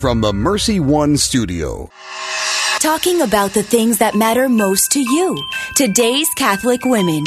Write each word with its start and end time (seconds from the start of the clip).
From 0.00 0.20
the 0.20 0.32
Mercy 0.32 0.78
One 0.78 1.16
studio. 1.16 1.90
Talking 2.78 3.20
about 3.22 3.52
the 3.52 3.64
things 3.64 3.98
that 3.98 4.14
matter 4.14 4.48
most 4.48 4.92
to 4.92 5.00
you. 5.00 5.44
Today's 5.74 6.28
Catholic 6.36 6.84
Women. 6.84 7.24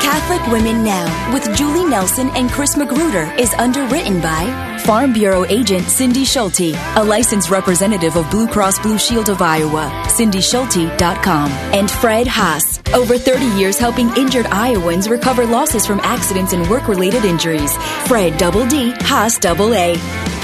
Catholic 0.00 0.50
Women 0.50 0.82
Now 0.82 1.34
with 1.34 1.54
Julie 1.54 1.84
Nelson 1.84 2.30
and 2.30 2.48
Chris 2.48 2.78
Magruder 2.78 3.30
is 3.38 3.52
underwritten 3.58 4.22
by 4.22 4.78
Farm 4.86 5.12
Bureau 5.12 5.44
agent 5.50 5.84
Cindy 5.84 6.24
Schulte, 6.24 6.74
a 6.96 7.04
licensed 7.04 7.50
representative 7.50 8.16
of 8.16 8.30
Blue 8.30 8.48
Cross 8.48 8.78
Blue 8.78 8.96
Shield 8.96 9.28
of 9.28 9.42
Iowa, 9.42 9.90
cindyschulte.com, 10.06 11.50
and 11.74 11.90
Fredd 11.90 12.26
Haas, 12.26 12.80
over 12.94 13.18
30 13.18 13.44
years 13.58 13.76
helping 13.76 14.08
injured 14.16 14.46
Iowans 14.46 15.10
recover 15.10 15.44
losses 15.44 15.84
from 15.84 16.00
accidents 16.00 16.54
and 16.54 16.66
work-related 16.70 17.26
injuries. 17.26 17.76
Fredd 18.06 18.38
Double 18.38 18.66
D, 18.66 18.92
Haas 19.00 19.36
Double 19.36 19.74
A. 19.74 20.39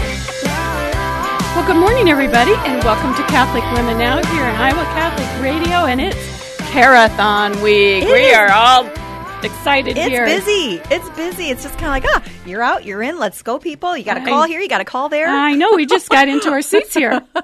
Well, 1.57 1.67
good 1.67 1.81
morning, 1.81 2.11
everybody, 2.11 2.53
and 2.53 2.85
welcome 2.85 3.15
to 3.15 3.23
Catholic 3.33 3.65
Women 3.73 3.97
Now 3.97 4.17
here 4.35 4.45
on 4.45 4.55
Iowa 4.57 4.85
Catholic 4.93 5.43
Radio, 5.43 5.87
and 5.87 6.03
it's 6.03 6.57
Carathon 6.71 7.53
Week. 7.63 8.03
It 8.05 8.13
we 8.13 8.27
is. 8.27 8.37
are 8.37 8.51
all 8.53 8.87
excited 9.43 9.97
It's 9.97 10.07
here. 10.07 10.27
It's 10.27 10.45
busy. 10.45 10.83
It's 10.95 11.09
busy. 11.17 11.45
It's 11.49 11.63
just 11.63 11.79
kind 11.79 11.87
of 11.87 12.11
like, 12.11 12.23
ah, 12.27 12.31
you're 12.45 12.63
out, 12.63 12.85
you're 12.85 13.03
in. 13.03 13.19
Let's 13.19 13.41
go, 13.41 13.59
people. 13.59 13.97
You 13.97 14.05
got 14.05 14.15
to 14.15 14.21
I- 14.21 14.27
call 14.27 14.45
here. 14.45 14.61
You 14.61 14.69
got 14.69 14.79
to 14.79 14.85
call 14.85 15.09
there. 15.09 15.29
I 15.29 15.55
know 15.55 15.73
we 15.75 15.87
just 15.87 16.11
got 16.11 16.29
into 16.29 16.51
our 16.51 16.61
seats 16.63 16.93
here. 16.93 17.23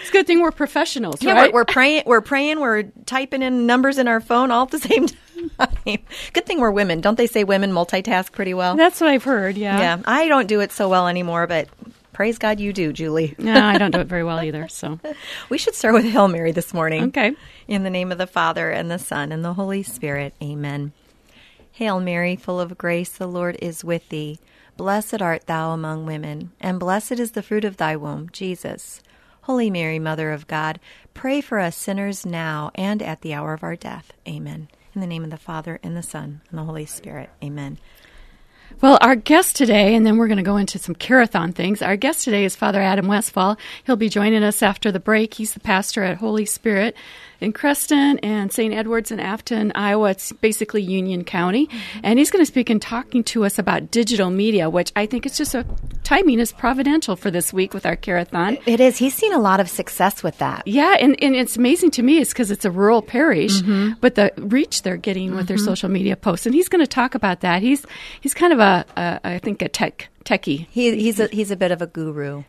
It's 0.00 0.08
a 0.10 0.12
good 0.12 0.26
thing 0.26 0.40
we're 0.40 0.50
professionals, 0.50 1.22
yeah, 1.22 1.32
right? 1.32 1.52
we're, 1.52 1.60
we're 1.60 1.64
praying. 1.64 2.02
We're 2.06 2.20
praying. 2.20 2.60
We're 2.60 2.84
typing 3.06 3.42
in 3.42 3.66
numbers 3.66 3.96
in 3.98 4.08
our 4.08 4.20
phone 4.20 4.50
all 4.50 4.64
at 4.64 4.70
the 4.70 4.78
same 4.78 5.06
time. 5.08 5.98
Good 6.32 6.46
thing 6.46 6.60
we're 6.60 6.70
women. 6.70 7.00
Don't 7.00 7.16
they 7.16 7.26
say 7.26 7.44
women 7.44 7.70
multitask 7.72 8.32
pretty 8.32 8.54
well? 8.54 8.76
That's 8.76 9.00
what 9.00 9.08
I've 9.10 9.24
heard. 9.24 9.56
Yeah. 9.56 9.78
yeah, 9.78 10.02
I 10.06 10.28
don't 10.28 10.46
do 10.46 10.60
it 10.60 10.72
so 10.72 10.88
well 10.90 11.08
anymore, 11.08 11.46
but 11.46 11.68
praise 12.14 12.38
God 12.38 12.60
you 12.60 12.72
do, 12.72 12.92
Julie. 12.92 13.34
No, 13.38 13.62
I 13.62 13.76
don't 13.76 13.90
do 13.90 14.00
it 14.00 14.06
very 14.06 14.24
well 14.24 14.42
either. 14.42 14.68
So 14.68 14.98
We 15.50 15.58
should 15.58 15.74
start 15.74 15.94
with 15.94 16.04
Hail 16.04 16.28
Mary 16.28 16.52
this 16.52 16.72
morning. 16.72 17.04
Okay. 17.04 17.34
In 17.68 17.82
the 17.82 17.90
name 17.90 18.10
of 18.10 18.18
the 18.18 18.26
Father, 18.26 18.70
and 18.70 18.90
the 18.90 18.98
Son, 18.98 19.32
and 19.32 19.44
the 19.44 19.54
Holy 19.54 19.82
Spirit. 19.82 20.32
Amen. 20.42 20.92
Hail 21.72 22.00
Mary, 22.00 22.36
full 22.36 22.60
of 22.60 22.78
grace, 22.78 23.10
the 23.10 23.26
Lord 23.26 23.58
is 23.60 23.84
with 23.84 24.08
thee. 24.08 24.38
Blessed 24.76 25.20
art 25.20 25.46
thou 25.46 25.72
among 25.72 26.06
women, 26.06 26.52
and 26.60 26.80
blessed 26.80 27.12
is 27.12 27.32
the 27.32 27.42
fruit 27.42 27.64
of 27.64 27.76
thy 27.76 27.96
womb, 27.96 28.30
Jesus. 28.32 29.02
Holy 29.42 29.70
Mary, 29.70 29.98
Mother 29.98 30.32
of 30.32 30.46
God, 30.46 30.80
pray 31.12 31.40
for 31.40 31.58
us 31.58 31.76
sinners 31.76 32.24
now 32.24 32.70
and 32.74 33.02
at 33.02 33.20
the 33.20 33.34
hour 33.34 33.52
of 33.52 33.62
our 33.62 33.76
death. 33.76 34.12
Amen. 34.26 34.68
In 34.94 35.00
the 35.00 35.06
name 35.06 35.24
of 35.24 35.30
the 35.30 35.36
Father, 35.36 35.78
and 35.82 35.96
the 35.96 36.02
Son, 36.02 36.40
and 36.48 36.58
the 36.58 36.64
Holy 36.64 36.86
Spirit. 36.86 37.30
Amen. 37.42 37.78
Well, 38.80 38.98
our 39.00 39.16
guest 39.16 39.56
today, 39.56 39.94
and 39.94 40.04
then 40.04 40.16
we're 40.16 40.26
going 40.26 40.38
to 40.38 40.42
go 40.42 40.56
into 40.56 40.78
some 40.78 40.94
Carathon 40.94 41.52
things. 41.52 41.80
Our 41.80 41.96
guest 41.96 42.24
today 42.24 42.44
is 42.44 42.56
Father 42.56 42.82
Adam 42.82 43.06
Westphal. 43.06 43.56
He'll 43.84 43.96
be 43.96 44.08
joining 44.08 44.42
us 44.42 44.62
after 44.62 44.90
the 44.90 45.00
break. 45.00 45.34
He's 45.34 45.54
the 45.54 45.60
pastor 45.60 46.02
at 46.02 46.18
Holy 46.18 46.44
Spirit 46.44 46.96
in 47.40 47.52
Creston 47.52 48.18
and 48.18 48.52
St. 48.52 48.74
Edwards 48.74 49.10
in 49.10 49.20
Afton, 49.20 49.72
Iowa. 49.74 50.10
It's 50.10 50.32
basically 50.32 50.82
Union 50.82 51.24
County. 51.24 51.66
Mm-hmm. 51.66 52.00
And 52.02 52.18
he's 52.18 52.30
going 52.30 52.42
to 52.42 52.50
speak 52.50 52.68
and 52.68 52.82
talking 52.82 53.22
to 53.24 53.44
us 53.44 53.58
about 53.58 53.90
digital 53.90 54.30
media, 54.30 54.68
which 54.68 54.92
I 54.96 55.06
think 55.06 55.24
is 55.24 55.36
just 55.36 55.54
a 55.54 55.64
timing 56.14 56.38
is 56.38 56.52
providential 56.52 57.16
for 57.16 57.30
this 57.30 57.52
week 57.52 57.74
with 57.74 57.84
our 57.84 57.96
Carathon. 57.96 58.56
It 58.66 58.78
is. 58.80 58.98
He's 58.98 59.14
seen 59.14 59.32
a 59.32 59.38
lot 59.38 59.58
of 59.58 59.68
success 59.68 60.22
with 60.22 60.38
that. 60.38 60.66
Yeah, 60.66 60.96
and, 61.00 61.20
and 61.22 61.34
it's 61.34 61.56
amazing 61.56 61.90
to 61.92 62.02
me 62.02 62.18
is 62.18 62.28
because 62.28 62.50
it's 62.50 62.64
a 62.64 62.70
rural 62.70 63.02
parish, 63.02 63.60
mm-hmm. 63.60 63.94
but 64.00 64.14
the 64.14 64.32
reach 64.36 64.82
they're 64.82 64.96
getting 64.96 65.34
with 65.34 65.48
their 65.48 65.56
mm-hmm. 65.56 65.64
social 65.64 65.88
media 65.88 66.16
posts, 66.16 66.46
and 66.46 66.54
he's 66.54 66.68
going 66.68 66.84
to 66.84 66.86
talk 66.86 67.14
about 67.14 67.40
that. 67.40 67.62
He's 67.62 67.84
he's 68.20 68.34
kind 68.34 68.52
of 68.52 68.60
a, 68.60 68.84
a 68.96 69.20
I 69.24 69.38
think 69.38 69.60
a 69.62 69.68
tech 69.68 70.08
techie 70.24 70.66
He, 70.70 70.94
he's 70.96 71.18
a 71.18 71.26
he's 71.26 71.50
a 71.50 71.56
bit 71.56 71.72
of 71.72 71.82
a 71.82 71.86
guru 71.86 72.44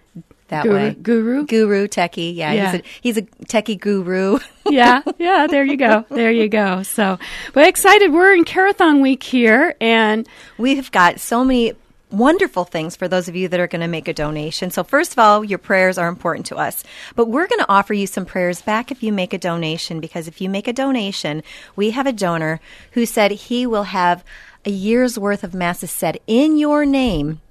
that 0.49 0.63
Guru- 0.63 0.75
way. 0.75 0.93
guru? 1.01 1.45
guru, 1.45 1.87
techie. 1.87 2.35
Yeah, 2.35 2.51
Yeah. 2.51 2.71
he's 2.71 2.79
a 2.79 2.83
he's 3.01 3.17
a 3.17 3.21
techie 3.47 3.79
guru. 3.79 4.39
yeah, 4.69 5.01
yeah. 5.17 5.47
There 5.47 5.65
you 5.65 5.77
go. 5.77 6.05
There 6.09 6.31
you 6.31 6.49
go. 6.49 6.83
So, 6.83 7.17
but 7.53 7.67
excited. 7.67 8.13
We're 8.13 8.33
in 8.35 8.43
Carathon 8.43 9.01
week 9.01 9.23
here, 9.23 9.75
and 9.81 10.27
We've 10.57 10.91
got 10.91 11.19
so 11.19 11.43
many 11.43 11.73
wonderful 12.17 12.63
things 12.63 12.95
for 12.95 13.07
those 13.07 13.27
of 13.27 13.35
you 13.35 13.47
that 13.47 13.59
are 13.59 13.67
going 13.67 13.81
to 13.81 13.87
make 13.87 14.07
a 14.07 14.13
donation. 14.13 14.71
So 14.71 14.83
first 14.83 15.13
of 15.13 15.19
all, 15.19 15.43
your 15.43 15.59
prayers 15.59 15.97
are 15.97 16.07
important 16.07 16.45
to 16.47 16.55
us. 16.55 16.83
But 17.15 17.27
we're 17.27 17.47
going 17.47 17.59
to 17.59 17.69
offer 17.71 17.93
you 17.93 18.07
some 18.07 18.25
prayers 18.25 18.61
back 18.61 18.91
if 18.91 19.03
you 19.03 19.11
make 19.11 19.33
a 19.33 19.37
donation 19.37 19.99
because 19.99 20.27
if 20.27 20.41
you 20.41 20.49
make 20.49 20.67
a 20.67 20.73
donation, 20.73 21.43
we 21.75 21.91
have 21.91 22.07
a 22.07 22.13
donor 22.13 22.59
who 22.91 23.05
said 23.05 23.31
he 23.31 23.65
will 23.65 23.83
have 23.83 24.23
a 24.65 24.71
year's 24.71 25.19
worth 25.19 25.43
of 25.43 25.53
masses 25.53 25.91
said 25.91 26.19
in 26.27 26.57
your 26.57 26.85
name. 26.85 27.41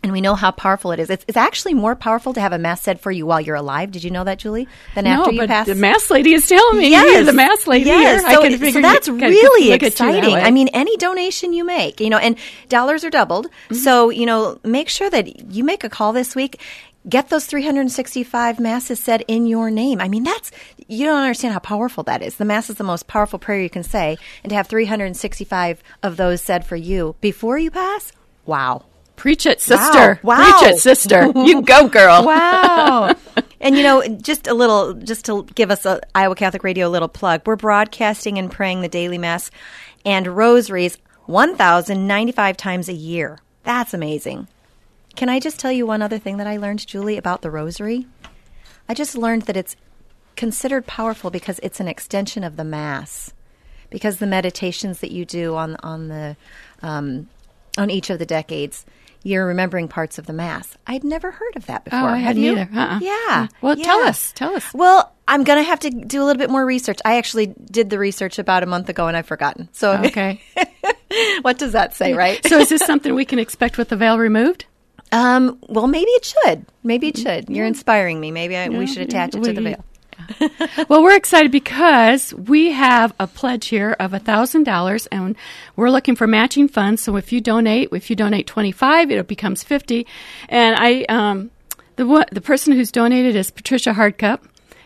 And 0.00 0.12
we 0.12 0.20
know 0.20 0.36
how 0.36 0.52
powerful 0.52 0.92
it 0.92 1.00
is. 1.00 1.10
It's, 1.10 1.24
it's 1.26 1.36
actually 1.36 1.74
more 1.74 1.96
powerful 1.96 2.32
to 2.34 2.40
have 2.40 2.52
a 2.52 2.58
mass 2.58 2.82
said 2.82 3.00
for 3.00 3.10
you 3.10 3.26
while 3.26 3.40
you're 3.40 3.56
alive. 3.56 3.90
Did 3.90 4.04
you 4.04 4.10
know 4.12 4.22
that, 4.24 4.38
Julie? 4.38 4.68
Than 4.94 5.04
no, 5.04 5.22
after 5.22 5.32
you 5.32 5.40
but 5.40 5.48
pass. 5.48 5.66
the 5.66 5.74
mass 5.74 6.08
lady 6.08 6.34
is 6.34 6.46
telling 6.46 6.78
me 6.78 6.90
Yes, 6.90 7.12
you're 7.12 7.24
the 7.24 7.32
mass 7.32 7.66
lady 7.66 7.86
yes. 7.86 8.20
here. 8.20 8.28
I 8.28 8.34
So, 8.34 8.42
can 8.42 8.72
so 8.72 8.80
that's 8.80 9.06
can 9.06 9.18
really 9.18 9.70
that 9.70 9.82
exciting. 9.82 10.34
I 10.34 10.52
mean, 10.52 10.68
any 10.68 10.96
donation 10.98 11.52
you 11.52 11.64
make, 11.64 12.00
you 12.00 12.10
know, 12.10 12.18
and 12.18 12.36
dollars 12.68 13.04
are 13.04 13.10
doubled. 13.10 13.46
Mm-hmm. 13.46 13.74
So 13.74 14.10
you 14.10 14.24
know, 14.24 14.60
make 14.62 14.88
sure 14.88 15.10
that 15.10 15.52
you 15.52 15.64
make 15.64 15.82
a 15.82 15.88
call 15.88 16.12
this 16.12 16.36
week. 16.36 16.60
Get 17.08 17.30
those 17.30 17.46
365 17.46 18.60
masses 18.60 19.00
said 19.00 19.24
in 19.28 19.46
your 19.46 19.70
name. 19.70 20.00
I 20.00 20.08
mean, 20.08 20.24
that's 20.24 20.50
you 20.88 21.06
don't 21.06 21.18
understand 21.20 21.54
how 21.54 21.60
powerful 21.60 22.04
that 22.04 22.22
is. 22.22 22.36
The 22.36 22.44
mass 22.44 22.70
is 22.70 22.76
the 22.76 22.84
most 22.84 23.06
powerful 23.06 23.38
prayer 23.38 23.60
you 23.60 23.70
can 23.70 23.82
say, 23.82 24.18
and 24.44 24.50
to 24.50 24.56
have 24.56 24.66
365 24.68 25.82
of 26.02 26.16
those 26.16 26.42
said 26.42 26.64
for 26.66 26.76
you 26.76 27.16
before 27.20 27.58
you 27.58 27.70
pass. 27.70 28.12
Wow. 28.46 28.84
Preach 29.18 29.44
it, 29.44 29.60
sister. 29.60 30.18
Wow. 30.22 30.36
Preach 30.36 30.70
it, 30.70 30.78
sister. 30.78 31.30
You 31.34 31.60
go, 31.62 31.88
girl. 31.88 32.24
Wow. 32.28 33.14
and 33.60 33.76
you 33.76 33.82
know, 33.82 34.06
just 34.06 34.46
a 34.46 34.54
little, 34.54 34.94
just 34.94 35.24
to 35.26 35.44
give 35.54 35.70
us 35.70 35.84
a 35.84 36.00
Iowa 36.14 36.34
Catholic 36.34 36.62
Radio 36.62 36.88
a 36.88 36.90
little 36.90 37.08
plug, 37.08 37.42
we're 37.44 37.56
broadcasting 37.56 38.38
and 38.38 38.50
praying 38.50 38.80
the 38.80 38.88
daily 38.88 39.18
mass 39.18 39.50
and 40.04 40.26
rosaries 40.26 40.98
1,095 41.26 42.56
times 42.56 42.88
a 42.88 42.92
year. 42.92 43.38
That's 43.64 43.92
amazing. 43.92 44.48
Can 45.16 45.28
I 45.28 45.40
just 45.40 45.58
tell 45.58 45.72
you 45.72 45.86
one 45.86 46.00
other 46.00 46.18
thing 46.18 46.36
that 46.36 46.46
I 46.46 46.56
learned, 46.56 46.86
Julie, 46.86 47.16
about 47.16 47.42
the 47.42 47.50
rosary? 47.50 48.06
I 48.88 48.94
just 48.94 49.16
learned 49.16 49.42
that 49.42 49.56
it's 49.56 49.76
considered 50.36 50.86
powerful 50.86 51.30
because 51.30 51.58
it's 51.62 51.80
an 51.80 51.88
extension 51.88 52.44
of 52.44 52.56
the 52.56 52.64
mass. 52.64 53.32
Because 53.90 54.18
the 54.18 54.26
meditations 54.26 55.00
that 55.00 55.10
you 55.10 55.24
do 55.24 55.56
on 55.56 55.76
on 55.82 56.08
the 56.08 56.36
um, 56.82 57.28
on 57.78 57.90
each 57.90 58.10
of 58.10 58.18
the 58.18 58.26
decades, 58.26 58.84
you're 59.22 59.46
remembering 59.46 59.88
parts 59.88 60.18
of 60.18 60.26
the 60.26 60.32
mass. 60.32 60.76
I'd 60.86 61.04
never 61.04 61.30
heard 61.30 61.56
of 61.56 61.66
that 61.66 61.84
before. 61.84 62.00
Oh, 62.00 62.06
I 62.06 62.16
hadn't 62.18 62.42
either. 62.44 62.68
Uh-uh. 62.74 62.98
Yeah. 63.00 63.48
Well, 63.60 63.76
tell 63.76 64.00
us. 64.00 64.32
Tell 64.32 64.54
us. 64.54 64.72
Well, 64.72 65.12
I'm 65.26 65.44
gonna 65.44 65.62
have 65.62 65.80
to 65.80 65.90
do 65.90 66.22
a 66.22 66.24
little 66.24 66.38
bit 66.38 66.50
more 66.50 66.64
research. 66.64 66.98
I 67.04 67.18
actually 67.18 67.46
did 67.70 67.90
the 67.90 67.98
research 67.98 68.38
about 68.38 68.62
a 68.62 68.66
month 68.66 68.88
ago 68.88 69.06
and 69.08 69.16
I've 69.16 69.26
forgotten. 69.26 69.68
So 69.72 69.92
Okay. 70.04 70.40
what 71.42 71.58
does 71.58 71.72
that 71.72 71.94
say, 71.94 72.14
right? 72.14 72.44
so, 72.46 72.58
is 72.58 72.68
this 72.68 72.82
something 72.82 73.14
we 73.14 73.24
can 73.24 73.38
expect 73.38 73.76
with 73.78 73.88
the 73.88 73.96
veil 73.96 74.18
removed? 74.18 74.64
Um, 75.10 75.58
well, 75.68 75.86
maybe 75.86 76.10
it 76.10 76.24
should. 76.24 76.66
Maybe 76.82 77.08
it 77.08 77.16
should. 77.16 77.48
You're 77.48 77.66
inspiring 77.66 78.20
me. 78.20 78.30
Maybe 78.30 78.56
I, 78.56 78.68
we 78.68 78.86
should 78.86 79.02
attach 79.02 79.34
it 79.34 79.42
to 79.42 79.52
the 79.52 79.60
veil. 79.62 79.84
Well, 80.88 81.02
we're 81.02 81.16
excited 81.16 81.50
because 81.50 82.32
we 82.32 82.70
have 82.70 83.12
a 83.18 83.26
pledge 83.26 83.66
here 83.66 83.96
of 83.98 84.12
$1,000 84.12 85.08
and 85.10 85.36
we're 85.76 85.90
looking 85.90 86.16
for 86.16 86.26
matching 86.26 86.68
funds. 86.68 87.02
So 87.02 87.16
if 87.16 87.32
you 87.32 87.40
donate, 87.40 87.88
if 87.92 88.08
you 88.08 88.16
donate 88.16 88.46
25, 88.46 89.10
it 89.10 89.28
becomes 89.28 89.62
50. 89.62 90.06
And 90.48 90.76
I, 90.78 91.02
um, 91.08 91.50
the, 91.96 92.26
the 92.32 92.40
person 92.40 92.72
who's 92.72 92.92
donated 92.92 93.36
is 93.36 93.50
Patricia 93.50 93.92
Hardcup. 93.92 94.40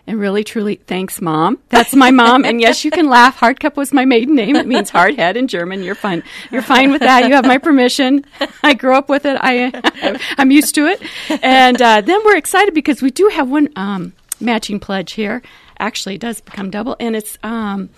And 0.04 0.19
really, 0.19 0.43
truly, 0.43 0.76
thanks, 0.76 1.20
Mom. 1.20 1.60
That's 1.69 1.94
my 1.94 2.10
mom. 2.10 2.44
and 2.44 2.60
yes, 2.60 2.84
you 2.84 2.91
can 2.91 3.09
laugh. 3.09 3.38
Hardcup 3.38 3.76
was 3.76 3.93
my 3.93 4.04
maiden 4.04 4.34
name. 4.34 4.56
It 4.56 4.66
means 4.66 4.91
hard 4.91 5.14
head 5.14 5.37
in 5.37 5.47
German. 5.47 5.84
You're 5.84 5.94
fine. 5.94 6.25
You're 6.50 6.62
fine 6.62 6.91
with 6.91 7.03
that. 7.03 7.28
You 7.28 7.34
have 7.34 7.47
my 7.47 7.59
permission. 7.59 8.25
I 8.64 8.75
grew 8.75 8.97
up 8.97 9.09
with 9.09 9.26
it. 9.26 9.37
I, 9.41 10.19
I'm 10.38 10.50
used 10.50 10.75
to 10.75 10.87
it. 10.87 11.00
And 11.41 11.81
uh, 11.81 12.00
then 12.00 12.20
we're 12.25 12.37
excited 12.37 12.75
because 12.75 13.00
we 13.00 13.12
do 13.12 13.28
have 13.28 13.49
one 13.49 13.69
um, 13.76 14.12
matching 14.43 14.81
pledge 14.81 15.12
here. 15.12 15.43
Actually, 15.79 16.17
it 16.17 16.21
does 16.21 16.41
become 16.41 16.71
double, 16.71 16.97
and 17.00 17.17
it's 17.17 17.39
um, 17.43 17.89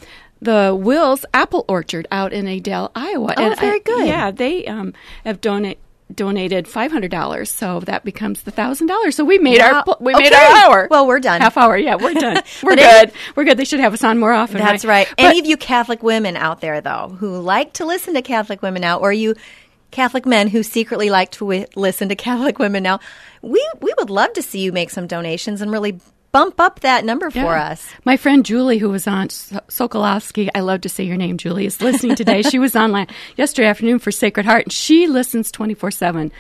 the 0.41 0.76
Will's 0.79 1.25
Apple 1.35 1.64
Orchard 1.69 2.06
out 2.12 2.32
in 2.32 2.46
Adel, 2.46 2.91
Iowa. 2.94 3.35
Oh, 3.37 3.43
and 3.50 3.58
very 3.61 3.76
I- 3.76 3.82
good. 3.82 4.06
Yeah, 4.06 4.31
they 4.31 4.67
um, 4.67 4.94
have 5.25 5.41
donated 5.41 5.79
donated 6.14 6.69
five 6.69 6.93
hundred 6.93 7.11
dollars, 7.11 7.50
so 7.50 7.81
that 7.81 8.05
becomes 8.05 8.43
the 8.43 8.50
thousand 8.50 8.87
dollars. 8.88 9.17
So 9.17 9.25
we 9.25 9.38
made 9.38 9.58
Wow. 9.58 9.82
our 9.87 9.96
we 10.00 10.12
made 10.12 10.26
Okay. 10.32 10.37
our 10.37 10.56
hour. 10.70 10.88
Well, 10.91 11.06
we're 11.06 11.19
done. 11.19 11.41
Half 11.41 11.56
hour, 11.56 11.76
yeah, 11.79 11.94
we're 11.96 12.12
done. 12.12 12.43
We're 12.62 12.73
any- 12.73 12.82
good. 12.82 13.12
we're 13.35 13.44
good. 13.44 13.56
They 13.56 13.64
should 13.64 13.81
have 13.81 13.94
us 13.94 14.05
on 14.05 14.19
more 14.19 14.32
often. 14.32 14.58
That's 14.58 14.85
right. 14.85 15.08
But- 15.17 15.25
Any 15.25 15.38
of 15.40 15.47
you 15.47 15.56
Catholic 15.56 16.02
women 16.02 16.37
out 16.37 16.61
there, 16.61 16.81
though, 16.82 17.17
who 17.19 17.40
like 17.40 17.73
to 17.75 17.87
listen 17.87 18.14
to 18.14 18.23
Catholic 18.23 18.61
women 18.62 18.82
now, 18.82 18.99
or 18.99 19.12
you 19.14 19.35
Catholic 19.93 20.26
men 20.26 20.49
who 20.49 20.62
secretly 20.62 21.08
like 21.08 21.31
to 21.32 21.38
wi- 21.40 21.67
listen 21.75 22.11
to 22.11 22.17
Catholic 22.17 22.58
women 22.58 22.82
now, 22.82 23.00
we 23.40 23.67
we 23.81 23.93
would 23.99 24.11
love 24.11 24.32
to 24.35 24.43
see 24.43 24.61
you 24.61 24.73
make 24.73 24.90
some 24.90 25.06
donations 25.06 25.62
and 25.62 25.70
really 25.73 25.99
bump 26.34 26.58
up 26.60 26.81
that 26.81 27.04
number 27.04 27.31
for 27.31 27.38
Yeah. 27.38 27.70
us. 27.70 27.86
My 28.04 28.16
friend 28.16 28.44
Julie, 28.44 28.78
who 28.78 28.90
was 28.90 29.06
on 29.06 29.31
So- 29.31 29.60
Sokolowski, 29.69 30.48
I 30.52 30.60
love 30.60 30.81
to 30.81 30.88
say 30.88 31.04
your 31.04 31.16
name, 31.16 31.38
Julie, 31.38 31.64
is 31.64 31.81
listening 31.81 32.16
today. 32.16 32.42
she 32.42 32.58
was 32.58 32.75
on 32.75 33.06
yesterday 33.36 33.69
afternoon 33.69 34.00
for 34.00 34.10
Sacred 34.10 34.44
Heart, 34.44 34.64
and 34.64 34.72
she 34.72 35.06
listens 35.06 35.52
24 35.52 35.92
7 35.92 36.32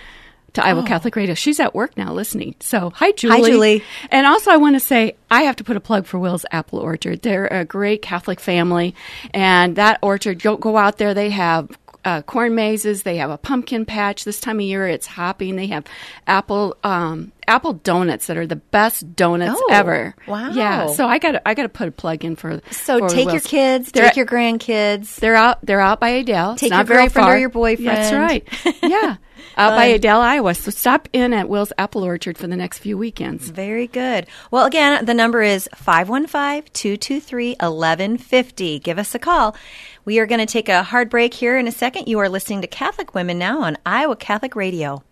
to 0.54 0.64
Iowa 0.66 0.80
oh. 0.82 0.84
Catholic 0.84 1.14
Radio. 1.14 1.36
She's 1.36 1.60
at 1.60 1.76
work 1.76 1.96
now 1.96 2.12
listening. 2.12 2.56
So, 2.58 2.90
hi, 2.90 3.12
Julie. 3.12 3.40
Hi, 3.40 3.48
Julie. 3.48 3.84
And 4.10 4.26
also, 4.26 4.50
I 4.50 4.56
want 4.56 4.74
to 4.74 4.80
say 4.80 5.14
I 5.30 5.42
have 5.42 5.56
to 5.56 5.64
put 5.64 5.76
a 5.76 5.80
plug 5.80 6.06
for 6.06 6.18
Will's 6.18 6.44
Apple 6.50 6.80
Orchard. 6.80 7.22
They're 7.22 7.46
a 7.46 7.64
great 7.64 8.02
Catholic 8.02 8.40
family, 8.40 8.96
and 9.32 9.76
that 9.76 10.00
orchard, 10.02 10.42
go, 10.42 10.56
go 10.56 10.76
out 10.76 10.98
there. 10.98 11.14
They 11.14 11.30
have 11.30 11.70
uh, 12.04 12.22
corn 12.22 12.54
mazes. 12.54 13.02
They 13.02 13.16
have 13.18 13.30
a 13.30 13.38
pumpkin 13.38 13.84
patch. 13.86 14.24
This 14.24 14.40
time 14.40 14.58
of 14.58 14.64
year, 14.66 14.86
it's 14.86 15.06
hopping. 15.06 15.56
They 15.56 15.68
have 15.68 15.84
apple 16.26 16.76
um, 16.84 17.32
apple 17.48 17.74
donuts 17.74 18.26
that 18.26 18.36
are 18.36 18.46
the 18.46 18.56
best 18.56 19.14
donuts 19.16 19.60
Oh, 19.62 19.68
ever. 19.72 20.14
wow. 20.26 20.50
Yeah. 20.50 20.86
So 20.92 21.06
I 21.06 21.18
got 21.18 21.42
I 21.46 21.54
got 21.54 21.62
to 21.64 21.68
put 21.68 21.88
a 21.88 21.92
plug 21.92 22.24
in 22.24 22.36
for. 22.36 22.60
So 22.70 22.98
for 23.00 23.08
take 23.08 23.30
your 23.32 23.40
kids, 23.40 23.90
They're- 23.92 24.06
take 24.06 24.16
your 24.16 24.26
grandkids. 24.26 25.16
They're 25.16 25.34
out. 25.36 25.64
They're 25.64 25.80
out 25.80 26.00
by 26.00 26.10
Adel. 26.10 26.52
It's 26.52 26.60
Take 26.60 26.70
not 26.70 26.78
your 26.78 26.96
very 26.96 27.02
girlfriend 27.04 27.28
or 27.28 27.38
your 27.38 27.48
boyfriend. 27.48 27.88
That's 27.88 28.12
right. 28.12 28.46
Yeah, 28.84 29.16
out 29.56 29.70
by 29.76 29.86
Adel, 29.86 30.20
Iowa. 30.20 30.54
So 30.54 30.70
stop 30.70 31.08
in 31.12 31.32
at 31.32 31.48
Will's 31.48 31.72
Apple 31.78 32.04
Orchard 32.04 32.36
for 32.38 32.46
the 32.46 32.56
next 32.56 32.78
few 32.78 32.96
weekends. 32.98 33.48
Very 33.50 33.86
good. 33.86 34.26
Well, 34.50 34.64
again, 34.66 35.04
the 35.04 35.14
number 35.14 35.42
is 35.42 35.68
515 35.74 36.70
223 36.72 37.50
1150. 37.60 38.78
Give 38.80 38.98
us 38.98 39.14
a 39.14 39.18
call. 39.18 39.56
We 40.04 40.18
are 40.18 40.26
going 40.26 40.40
to 40.40 40.46
take 40.46 40.68
a 40.68 40.82
hard 40.82 41.08
break 41.08 41.32
here 41.32 41.58
in 41.58 41.66
a 41.66 41.72
second. 41.72 42.08
You 42.08 42.18
are 42.18 42.28
listening 42.28 42.60
to 42.60 42.66
Catholic 42.66 43.14
Women 43.14 43.38
Now 43.38 43.62
on 43.62 43.78
Iowa 43.86 44.16
Catholic 44.16 44.54
Radio. 44.54 45.02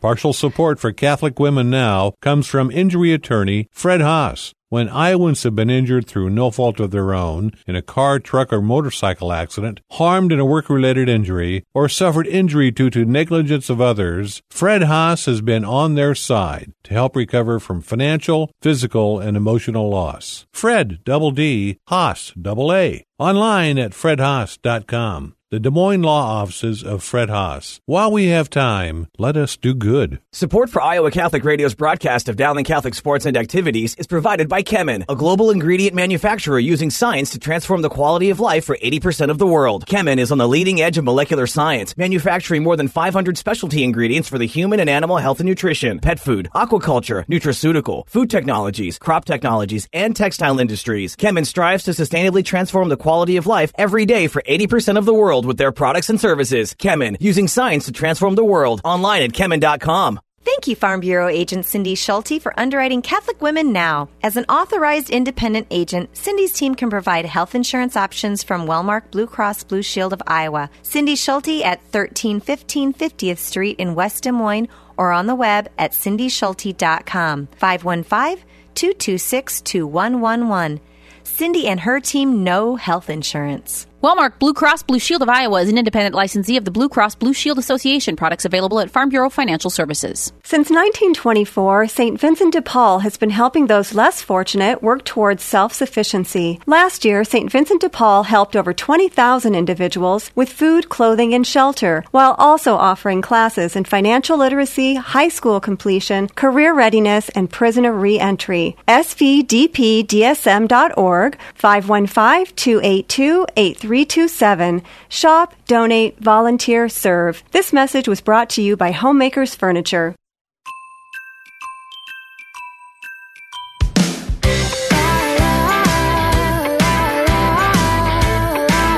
Partial 0.00 0.32
support 0.32 0.78
for 0.78 0.92
Catholic 0.92 1.38
Women 1.38 1.70
Now 1.70 2.12
comes 2.20 2.46
from 2.46 2.70
injury 2.70 3.12
attorney 3.14 3.68
Fredd 3.74 4.02
Haas. 4.02 4.52
When 4.72 4.88
Iowans 4.88 5.42
have 5.42 5.54
been 5.54 5.68
injured 5.68 6.06
through 6.06 6.30
no 6.30 6.50
fault 6.50 6.80
of 6.80 6.92
their 6.92 7.12
own 7.12 7.52
in 7.66 7.76
a 7.76 7.82
car, 7.82 8.18
truck, 8.18 8.54
or 8.54 8.62
motorcycle 8.62 9.30
accident, 9.30 9.80
harmed 9.90 10.32
in 10.32 10.40
a 10.40 10.46
work 10.46 10.70
related 10.70 11.10
injury, 11.10 11.66
or 11.74 11.90
suffered 11.90 12.26
injury 12.26 12.70
due 12.70 12.88
to 12.88 13.04
negligence 13.04 13.68
of 13.68 13.82
others, 13.82 14.40
Fredd 14.50 14.84
Haas 14.84 15.26
has 15.26 15.42
been 15.42 15.62
on 15.62 15.94
their 15.94 16.14
side 16.14 16.72
to 16.84 16.94
help 16.94 17.16
recover 17.16 17.60
from 17.60 17.82
financial, 17.82 18.50
physical, 18.62 19.20
and 19.20 19.36
emotional 19.36 19.90
loss. 19.90 20.46
Fredd, 20.54 21.04
double 21.04 21.32
D, 21.32 21.76
Haas, 21.88 22.32
double 22.40 22.72
A. 22.72 23.04
Online 23.18 23.76
at 23.76 23.90
fredhaas.com. 23.90 25.34
The 25.52 25.60
Des 25.60 25.68
Moines 25.68 26.00
Law 26.00 26.40
Offices 26.40 26.82
of 26.82 27.02
Fredd 27.02 27.28
Haas. 27.28 27.82
While 27.84 28.10
we 28.10 28.28
have 28.28 28.48
time, 28.48 29.08
let 29.18 29.36
us 29.36 29.58
do 29.58 29.74
good. 29.74 30.18
Support 30.32 30.70
for 30.70 30.80
Iowa 30.80 31.10
Catholic 31.10 31.44
Radio's 31.44 31.74
broadcast 31.74 32.30
of 32.30 32.36
Dowling 32.36 32.64
Catholic 32.64 32.94
sports 32.94 33.26
and 33.26 33.36
activities 33.36 33.94
is 33.96 34.06
provided 34.06 34.48
by 34.48 34.62
Kemin, 34.62 35.04
a 35.10 35.14
global 35.14 35.50
ingredient 35.50 35.94
manufacturer 35.94 36.58
using 36.58 36.88
science 36.88 37.28
to 37.32 37.38
transform 37.38 37.82
the 37.82 37.90
quality 37.90 38.30
of 38.30 38.40
life 38.40 38.64
for 38.64 38.78
80% 38.78 39.30
of 39.30 39.36
the 39.36 39.46
world. 39.46 39.84
Kemin 39.84 40.16
is 40.16 40.32
on 40.32 40.38
the 40.38 40.48
leading 40.48 40.80
edge 40.80 40.96
of 40.96 41.04
molecular 41.04 41.46
science, 41.46 41.98
manufacturing 41.98 42.62
more 42.62 42.78
than 42.78 42.88
500 42.88 43.36
specialty 43.36 43.84
ingredients 43.84 44.30
for 44.30 44.38
the 44.38 44.46
human 44.46 44.80
and 44.80 44.88
animal 44.88 45.18
health 45.18 45.40
and 45.40 45.48
nutrition, 45.50 45.98
pet 45.98 46.18
food, 46.18 46.48
aquaculture, 46.54 47.26
nutraceutical, 47.26 48.08
food 48.08 48.30
technologies, 48.30 48.98
crop 48.98 49.26
technologies, 49.26 49.86
and 49.92 50.16
textile 50.16 50.58
industries. 50.58 51.14
Kemin 51.14 51.44
strives 51.44 51.84
to 51.84 51.90
sustainably 51.90 52.42
transform 52.42 52.88
the 52.88 52.96
quality 52.96 53.36
of 53.36 53.46
life 53.46 53.70
every 53.76 54.06
day 54.06 54.28
for 54.28 54.40
80% 54.48 54.96
of 54.96 55.04
the 55.04 55.12
world 55.12 55.41
with 55.46 55.58
their 55.58 55.72
products 55.72 56.10
and 56.10 56.20
services. 56.20 56.74
Kemin, 56.74 57.16
using 57.20 57.48
science 57.48 57.84
to 57.84 57.92
transform 57.92 58.34
the 58.34 58.44
world. 58.44 58.80
Online 58.84 59.22
at 59.22 59.32
kemin.com. 59.32 60.20
Thank 60.44 60.66
you, 60.66 60.74
Farm 60.74 60.98
Bureau 60.98 61.28
agent 61.28 61.66
Cindy 61.66 61.94
Schulte, 61.94 62.42
for 62.42 62.58
underwriting 62.58 63.00
Catholic 63.00 63.40
Women 63.40 63.72
Now. 63.72 64.08
As 64.24 64.36
an 64.36 64.44
authorized 64.48 65.08
independent 65.08 65.68
agent, 65.70 66.16
Cindy's 66.16 66.52
team 66.52 66.74
can 66.74 66.90
provide 66.90 67.26
health 67.26 67.54
insurance 67.54 67.96
options 67.96 68.42
from 68.42 68.66
Wellmark 68.66 69.12
Blue 69.12 69.28
Cross 69.28 69.64
Blue 69.64 69.82
Shield 69.82 70.12
of 70.12 70.20
Iowa. 70.26 70.68
Cindy 70.82 71.14
Schulte 71.14 71.62
at 71.62 71.80
1315 71.92 72.92
50th 72.92 73.38
Street 73.38 73.78
in 73.78 73.94
West 73.94 74.24
Des 74.24 74.32
Moines 74.32 74.68
or 74.96 75.12
on 75.12 75.26
the 75.26 75.36
web 75.36 75.68
at 75.78 75.92
cindyschulte.com. 75.92 77.48
515 77.56 78.44
226 78.74 79.60
2111. 79.60 80.80
Cindy 81.22 81.68
and 81.68 81.80
her 81.80 82.00
team 82.00 82.42
know 82.42 82.74
health 82.74 83.08
insurance. 83.08 83.86
Wellmark 84.02 84.40
Blue 84.40 84.52
Cross 84.52 84.82
Blue 84.82 84.98
Shield 84.98 85.22
of 85.22 85.28
Iowa 85.28 85.62
is 85.62 85.68
an 85.68 85.78
independent 85.78 86.12
licensee 86.12 86.56
of 86.56 86.64
the 86.64 86.72
Blue 86.72 86.88
Cross 86.88 87.14
Blue 87.14 87.32
Shield 87.32 87.56
Association. 87.56 88.16
Products 88.16 88.44
available 88.44 88.80
at 88.80 88.90
Farm 88.90 89.10
Bureau 89.10 89.30
Financial 89.30 89.70
Services. 89.70 90.32
Since 90.42 90.70
1924, 90.70 91.86
St. 91.86 92.20
Vincent 92.20 92.52
de 92.52 92.62
Paul 92.62 92.98
has 92.98 93.16
been 93.16 93.30
helping 93.30 93.68
those 93.68 93.94
less 93.94 94.20
fortunate 94.20 94.82
work 94.82 95.04
towards 95.04 95.44
self 95.44 95.72
sufficiency. 95.72 96.58
Last 96.66 97.04
year, 97.04 97.22
St. 97.22 97.48
Vincent 97.48 97.82
de 97.82 97.88
Paul 97.88 98.24
helped 98.24 98.56
over 98.56 98.74
20,000 98.74 99.54
individuals 99.54 100.32
with 100.34 100.52
food, 100.52 100.88
clothing, 100.88 101.32
and 101.32 101.46
shelter, 101.46 102.02
while 102.10 102.34
also 102.38 102.74
offering 102.74 103.22
classes 103.22 103.76
in 103.76 103.84
financial 103.84 104.36
literacy, 104.36 104.96
high 104.96 105.28
school 105.28 105.60
completion, 105.60 106.26
career 106.30 106.74
readiness, 106.74 107.28
and 107.36 107.50
prisoner 107.50 107.92
reentry. 107.92 108.76
SVDPDSM.org, 108.88 111.38
515 111.54 112.56
282 112.56 113.46
8327. 113.92 114.82
Shop, 115.08 115.54
donate, 115.66 116.18
volunteer, 116.18 116.88
serve. 116.88 117.42
This 117.52 117.72
message 117.72 118.08
was 118.08 118.20
brought 118.20 118.48
to 118.50 118.62
you 118.62 118.76
by 118.76 118.90
Homemakers 118.92 119.54
Furniture. 119.54 120.14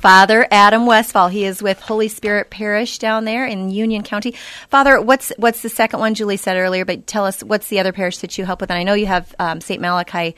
Father 0.00 0.46
Adam 0.50 0.86
Westphal. 0.86 1.28
He 1.28 1.44
is 1.44 1.62
with 1.62 1.80
Holy 1.80 2.08
Spirit 2.08 2.50
Parish 2.50 2.98
down 2.98 3.24
there 3.24 3.46
in 3.46 3.70
Union 3.70 4.02
County. 4.02 4.34
Father, 4.68 5.00
what's 5.00 5.32
what's 5.38 5.62
the 5.62 5.70
second 5.70 6.00
one 6.00 6.14
Julie 6.14 6.36
said 6.36 6.56
earlier? 6.56 6.84
But 6.84 7.06
tell 7.06 7.24
us 7.24 7.42
what's 7.42 7.68
the 7.68 7.80
other 7.80 7.92
parish 7.92 8.18
that 8.18 8.36
you 8.36 8.44
help 8.44 8.60
with? 8.60 8.70
And 8.70 8.78
I 8.78 8.82
know 8.82 8.94
you 8.94 9.06
have 9.06 9.34
um, 9.38 9.60
St. 9.60 9.80
Malachy 9.80 10.34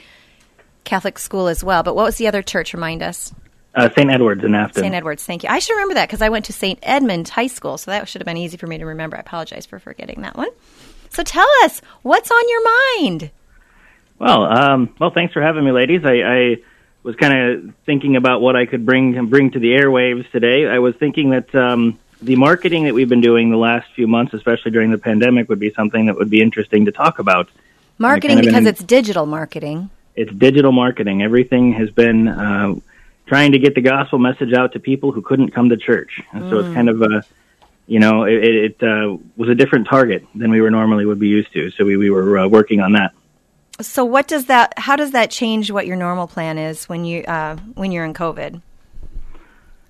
Catholic 0.84 1.18
School 1.18 1.48
as 1.48 1.64
well. 1.64 1.82
But 1.82 1.96
what 1.96 2.04
was 2.04 2.16
the 2.16 2.28
other 2.28 2.42
church? 2.42 2.74
Remind 2.74 3.02
us. 3.02 3.34
Uh, 3.74 3.88
St. 3.90 4.10
Edward's 4.10 4.44
in 4.44 4.54
Afton. 4.54 4.82
St. 4.82 4.94
Edward's. 4.94 5.24
Thank 5.24 5.42
you. 5.42 5.48
I 5.48 5.58
should 5.58 5.74
remember 5.74 5.94
that 5.94 6.08
because 6.08 6.22
I 6.22 6.28
went 6.28 6.44
to 6.44 6.52
St. 6.52 6.78
Edmund 6.82 7.28
High 7.28 7.48
School, 7.48 7.76
so 7.76 7.90
that 7.90 8.08
should 8.08 8.20
have 8.20 8.26
been 8.26 8.36
easy 8.36 8.56
for 8.56 8.66
me 8.66 8.78
to 8.78 8.86
remember. 8.86 9.16
I 9.16 9.20
apologize 9.20 9.66
for 9.66 9.78
forgetting 9.78 10.22
that 10.22 10.36
one. 10.36 10.48
So 11.10 11.22
tell 11.22 11.48
us 11.64 11.80
what's 12.02 12.30
on 12.30 12.48
your 12.48 12.64
mind. 13.00 13.30
Well, 14.18 14.44
um, 14.44 14.94
well, 15.00 15.10
thanks 15.10 15.32
for 15.32 15.42
having 15.42 15.64
me, 15.64 15.72
ladies. 15.72 16.02
I, 16.04 16.22
I 16.22 16.56
was 17.02 17.16
kind 17.16 17.50
of 17.50 17.74
thinking 17.84 18.16
about 18.16 18.40
what 18.40 18.56
I 18.56 18.66
could 18.66 18.86
bring 18.86 19.26
bring 19.26 19.50
to 19.52 19.58
the 19.58 19.72
airwaves 19.72 20.30
today. 20.30 20.66
I 20.66 20.78
was 20.78 20.94
thinking 20.96 21.30
that 21.30 21.54
um, 21.54 21.98
the 22.22 22.36
marketing 22.36 22.84
that 22.84 22.94
we've 22.94 23.08
been 23.08 23.20
doing 23.20 23.50
the 23.50 23.56
last 23.56 23.88
few 23.94 24.06
months, 24.06 24.34
especially 24.34 24.70
during 24.70 24.90
the 24.90 24.98
pandemic, 24.98 25.48
would 25.48 25.60
be 25.60 25.72
something 25.74 26.06
that 26.06 26.16
would 26.16 26.30
be 26.30 26.40
interesting 26.40 26.84
to 26.86 26.92
talk 26.92 27.18
about. 27.18 27.48
Marketing 27.98 28.36
kind 28.36 28.40
of 28.40 28.46
because 28.46 28.66
an- 28.66 28.68
it's 28.68 28.82
digital 28.82 29.26
marketing. 29.26 29.90
It's 30.16 30.32
digital 30.32 30.72
marketing. 30.72 31.22
Everything 31.22 31.72
has 31.74 31.90
been 31.90 32.28
uh, 32.28 32.74
trying 33.26 33.52
to 33.52 33.58
get 33.58 33.74
the 33.74 33.80
gospel 33.80 34.18
message 34.18 34.52
out 34.52 34.72
to 34.72 34.80
people 34.80 35.12
who 35.12 35.22
couldn't 35.22 35.50
come 35.50 35.68
to 35.68 35.76
church, 35.76 36.20
and 36.32 36.50
so 36.50 36.58
it's 36.58 36.74
kind 36.74 36.88
of 36.88 37.02
a 37.02 37.24
you 37.86 38.00
know, 38.00 38.24
it, 38.24 38.42
it 38.42 38.82
uh, 38.82 39.16
was 39.36 39.48
a 39.48 39.54
different 39.54 39.86
target 39.88 40.26
than 40.34 40.50
we 40.50 40.60
were 40.60 40.70
normally 40.70 41.04
would 41.04 41.18
be 41.18 41.28
used 41.28 41.52
to. 41.52 41.70
So 41.72 41.84
we, 41.84 41.96
we 41.96 42.10
were 42.10 42.38
uh, 42.38 42.48
working 42.48 42.80
on 42.80 42.92
that. 42.92 43.12
So 43.80 44.04
what 44.04 44.28
does 44.28 44.46
that? 44.46 44.72
How 44.78 44.96
does 44.96 45.10
that 45.10 45.30
change 45.30 45.70
what 45.70 45.86
your 45.86 45.96
normal 45.96 46.26
plan 46.26 46.58
is 46.58 46.88
when 46.88 47.04
you 47.04 47.22
uh, 47.24 47.56
when 47.74 47.90
you're 47.90 48.04
in 48.04 48.14
COVID? 48.14 48.62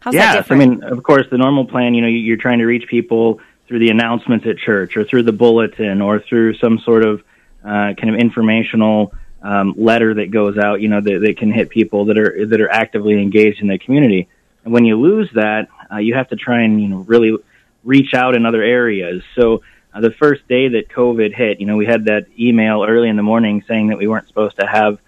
How's 0.01 0.15
that 0.15 0.35
yes, 0.35 0.47
I 0.51 0.55
mean, 0.55 0.83
of 0.83 1.03
course, 1.03 1.27
the 1.31 1.39
normal 1.39 1.67
plan, 1.67 1.95
you 1.95 2.03
know, 2.03 2.09
you're 2.09 2.37
trying 2.37 2.59
to 2.59 2.67
reach 2.67 2.89
people 2.89 3.41
through 3.67 3.79
the 3.79 3.91
announcements 3.91 4.47
at 4.47 4.59
church 4.59 4.97
or 4.97 5.05
through 5.05 5.23
the 5.23 5.33
bulletin 5.33 6.03
or 6.03 6.19
through 6.19 6.55
some 6.55 6.79
sort 6.79 7.05
of 7.05 7.23
uh, 7.63 7.95
kind 7.95 8.11
of 8.11 8.17
informational 8.17 9.15
um, 9.45 9.75
letter 9.77 10.15
that 10.15 10.33
goes 10.33 10.59
out, 10.59 10.81
you 10.81 10.89
know, 10.89 11.01
that, 11.01 11.21
that 11.21 11.37
can 11.37 11.53
hit 11.53 11.69
people 11.69 12.07
that 12.07 12.19
are 12.19 12.47
that 12.47 12.61
are 12.61 12.71
actively 12.71 13.21
engaged 13.21 13.61
in 13.61 13.69
the 13.69 13.79
community. 13.79 14.27
And 14.65 14.73
when 14.73 14.85
you 14.87 14.99
lose 14.99 15.31
that, 15.35 15.69
uh, 15.93 15.99
you 15.99 16.15
have 16.15 16.29
to 16.31 16.37
try 16.37 16.63
and 16.63 16.81
you 16.83 16.89
know 16.89 16.99
really 17.07 17.37
reach 17.85 18.15
out 18.15 18.35
in 18.35 18.47
other 18.47 18.63
areas. 18.63 19.23
So 19.37 19.63
uh, 19.93 20.01
the 20.01 20.11
first 20.11 20.49
day 20.49 20.69
that 20.69 20.89
COVID 20.89 21.35
hit, 21.35 21.61
you 21.61 21.67
know, 21.67 21.77
we 21.77 21.87
had 21.87 22.07
that 22.07 22.27
email 22.41 22.83
early 22.83 23.09
in 23.11 23.17
the 23.17 23.23
morning 23.23 23.63
saying 23.69 23.89
that 23.89 23.99
we 23.99 24.09
weren't 24.09 24.27
supposed 24.27 24.57
to 24.57 24.67
have 24.67 24.99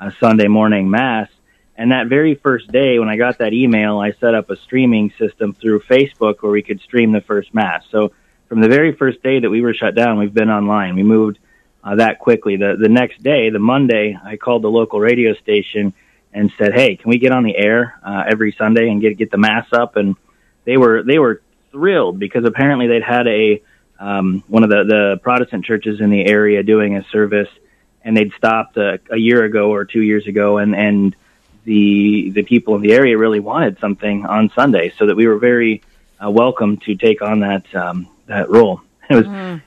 a 0.00 0.12
Sunday 0.18 0.48
morning 0.48 0.90
mass, 0.90 1.28
And 1.76 1.92
that 1.92 2.08
very 2.08 2.34
first 2.34 2.70
day, 2.70 2.98
when 2.98 3.08
I 3.08 3.16
got 3.16 3.38
that 3.38 3.52
email, 3.52 3.98
I 3.98 4.12
set 4.12 4.34
up 4.34 4.50
a 4.50 4.56
streaming 4.56 5.12
system 5.18 5.54
through 5.54 5.80
Facebook 5.80 6.42
where 6.42 6.52
we 6.52 6.62
could 6.62 6.80
stream 6.80 7.12
the 7.12 7.20
first 7.20 7.54
mass. 7.54 7.84
So 7.90 8.12
from 8.48 8.60
the 8.60 8.68
very 8.68 8.92
first 8.92 9.22
day 9.22 9.40
that 9.40 9.50
we 9.50 9.62
were 9.62 9.74
shut 9.74 9.94
down, 9.94 10.18
we've 10.18 10.34
been 10.34 10.50
online. 10.50 10.94
We 10.94 11.02
moved 11.02 11.38
uh, 11.84 11.96
that 11.96 12.18
quickly. 12.18 12.56
The 12.56 12.76
the 12.80 12.88
next 12.88 13.22
day, 13.22 13.50
the 13.50 13.58
Monday, 13.58 14.18
I 14.22 14.36
called 14.36 14.62
the 14.62 14.70
local 14.70 14.98
radio 14.98 15.34
station 15.34 15.92
and 16.32 16.50
said, 16.58 16.72
"Hey, 16.74 16.96
can 16.96 17.10
we 17.10 17.18
get 17.18 17.32
on 17.32 17.44
the 17.44 17.56
air 17.56 17.98
uh, 18.02 18.24
every 18.26 18.52
Sunday 18.52 18.88
and 18.88 19.00
get 19.00 19.18
get 19.18 19.30
the 19.30 19.38
mass 19.38 19.66
up?" 19.72 19.96
And 19.96 20.16
they 20.64 20.76
were 20.76 21.02
they 21.02 21.18
were 21.18 21.42
thrilled 21.70 22.18
because 22.18 22.44
apparently 22.44 22.86
they'd 22.86 23.02
had 23.02 23.26
a 23.26 23.62
um, 24.00 24.42
one 24.48 24.64
of 24.64 24.70
the 24.70 24.84
the 24.84 25.20
Protestant 25.22 25.64
churches 25.64 26.00
in 26.00 26.10
the 26.10 26.24
area 26.26 26.62
doing 26.62 26.96
a 26.96 27.04
service, 27.10 27.50
and 28.02 28.16
they'd 28.16 28.32
stopped 28.32 28.76
a, 28.78 28.98
a 29.10 29.16
year 29.16 29.44
ago 29.44 29.70
or 29.72 29.84
two 29.84 30.02
years 30.02 30.26
ago, 30.26 30.58
and 30.58 30.74
and 30.74 31.14
the 31.64 32.30
the 32.30 32.42
people 32.42 32.74
in 32.76 32.80
the 32.80 32.92
area 32.92 33.18
really 33.18 33.40
wanted 33.40 33.78
something 33.78 34.24
on 34.24 34.50
Sunday, 34.54 34.92
so 34.96 35.06
that 35.06 35.16
we 35.16 35.26
were 35.26 35.38
very 35.38 35.82
uh, 36.24 36.30
welcome 36.30 36.78
to 36.78 36.94
take 36.94 37.20
on 37.20 37.40
that 37.40 37.74
um, 37.74 38.08
that 38.26 38.48
role. 38.48 38.80
It 39.10 39.16
was 39.16 39.26
mm. 39.26 39.60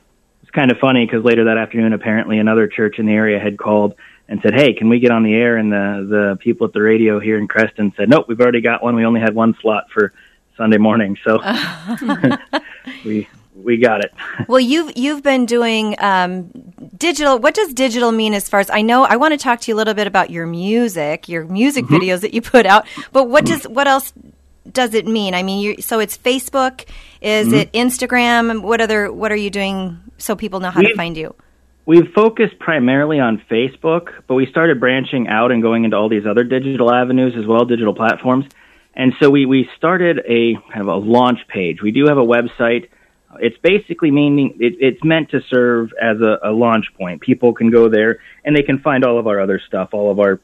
Kind 0.58 0.72
of 0.72 0.80
funny 0.80 1.06
because 1.06 1.24
later 1.24 1.44
that 1.44 1.58
afternoon, 1.60 1.94
apparently 1.94 2.40
another 2.40 2.68
church 2.68 2.98
in 2.98 3.06
the 3.06 3.14
area 3.14 3.40
had 3.40 3.60
called 3.60 3.94
and 4.28 4.42
said, 4.42 4.56
"Hey, 4.56 4.74
can 4.74 4.90
we 4.90 5.00
get 5.00 5.12
on 5.12 5.22
the 5.22 5.36
air?" 5.36 5.56
And 5.56 5.72
the 5.72 6.08
the 6.10 6.38
people 6.40 6.66
at 6.66 6.74
the 6.74 6.82
radio 6.82 7.20
here 7.20 7.38
in 7.38 7.48
Creston 7.48 7.94
said, 7.96 8.10
"Nope, 8.10 8.26
we've 8.28 8.42
already 8.42 8.62
got 8.62 8.82
one. 8.82 8.96
We 8.96 9.06
only 9.06 9.22
had 9.22 9.36
one 9.36 9.56
slot 9.62 9.92
for 9.94 10.14
Sunday 10.58 10.80
morning, 10.80 11.16
so 11.24 11.40
we 13.06 13.28
we 13.56 13.78
got 13.78 14.04
it." 14.04 14.12
well, 14.48 14.60
you've 14.60 14.98
you've 14.98 15.22
been 15.22 15.46
doing 15.46 15.96
um, 16.00 16.50
digital. 16.98 17.38
What 17.38 17.54
does 17.54 17.72
digital 17.76 18.12
mean 18.12 18.34
as 18.34 18.50
far 18.50 18.60
as 18.60 18.72
I 18.72 18.82
know? 18.82 19.04
I 19.04 19.18
want 19.18 19.34
to 19.34 19.38
talk 19.38 19.62
to 19.62 19.72
you 19.72 19.76
a 19.76 19.78
little 19.78 19.94
bit 19.94 20.08
about 20.08 20.32
your 20.32 20.48
music, 20.48 21.30
your 21.30 21.46
music 21.46 21.86
mm-hmm. 21.86 21.98
videos 21.98 22.22
that 22.22 22.34
you 22.34 22.42
put 22.42 22.66
out. 22.66 22.88
But 23.12 23.26
what 23.26 23.46
does 23.46 23.68
what 23.68 23.88
else 23.88 24.12
does 24.72 24.96
it 24.96 25.06
mean? 25.06 25.36
I 25.36 25.44
mean, 25.44 25.60
you, 25.60 25.82
so 25.84 26.00
it's 26.00 26.18
Facebook. 26.18 26.86
Is 27.22 27.48
mm-hmm. 27.48 27.56
it 27.56 27.74
Instagram? 27.74 28.62
What 28.62 28.82
other? 28.82 29.12
What 29.12 29.32
are 29.32 29.38
you 29.38 29.50
doing 29.50 30.00
so 30.18 30.36
people 30.36 30.60
know 30.60 30.70
how 30.70 30.80
we've, 30.80 30.90
to 30.90 30.96
find 30.96 31.18
you? 31.18 31.36
We've 31.86 32.12
focused 32.14 32.60
primarily 32.60 33.20
on 33.20 33.42
Facebook, 33.50 34.10
but 34.28 34.36
we 34.36 34.46
started 34.46 34.80
branching 34.80 35.28
out 35.28 35.52
and 35.52 35.62
going 35.62 35.86
into 35.86 35.96
all 35.96 36.10
these 36.10 36.26
other 36.26 36.44
digital 36.44 36.94
avenues 36.94 37.34
as 37.38 37.46
well, 37.46 37.66
digital 37.66 37.96
platforms. 37.96 38.46
And 38.94 39.14
so 39.20 39.30
we, 39.30 39.46
we 39.46 39.70
started 39.78 40.20
a 40.28 40.56
kind 40.56 40.82
of 40.82 40.88
a 40.88 40.96
launch 40.96 41.48
page. 41.48 41.82
We 41.82 41.92
do 41.92 42.08
have 42.08 42.18
a 42.18 42.26
website. 42.26 42.90
It's 43.40 43.58
basically 43.60 44.10
meaning 44.10 44.58
it, 44.60 44.74
it's 44.80 45.04
meant 45.04 45.30
to 45.30 45.42
serve 45.50 45.94
as 46.02 46.20
a, 46.20 46.40
a 46.44 46.52
launch 46.52 46.88
point. 46.98 47.22
People 47.22 47.54
can 47.54 47.70
go 47.70 47.90
there 47.90 48.20
and 48.44 48.56
they 48.56 48.64
can 48.64 48.80
find 48.80 49.06
all 49.06 49.20
of 49.20 49.28
our 49.28 49.40
other 49.40 49.62
stuff, 49.66 49.90
all 49.94 50.10
of 50.10 50.20
our, 50.20 50.40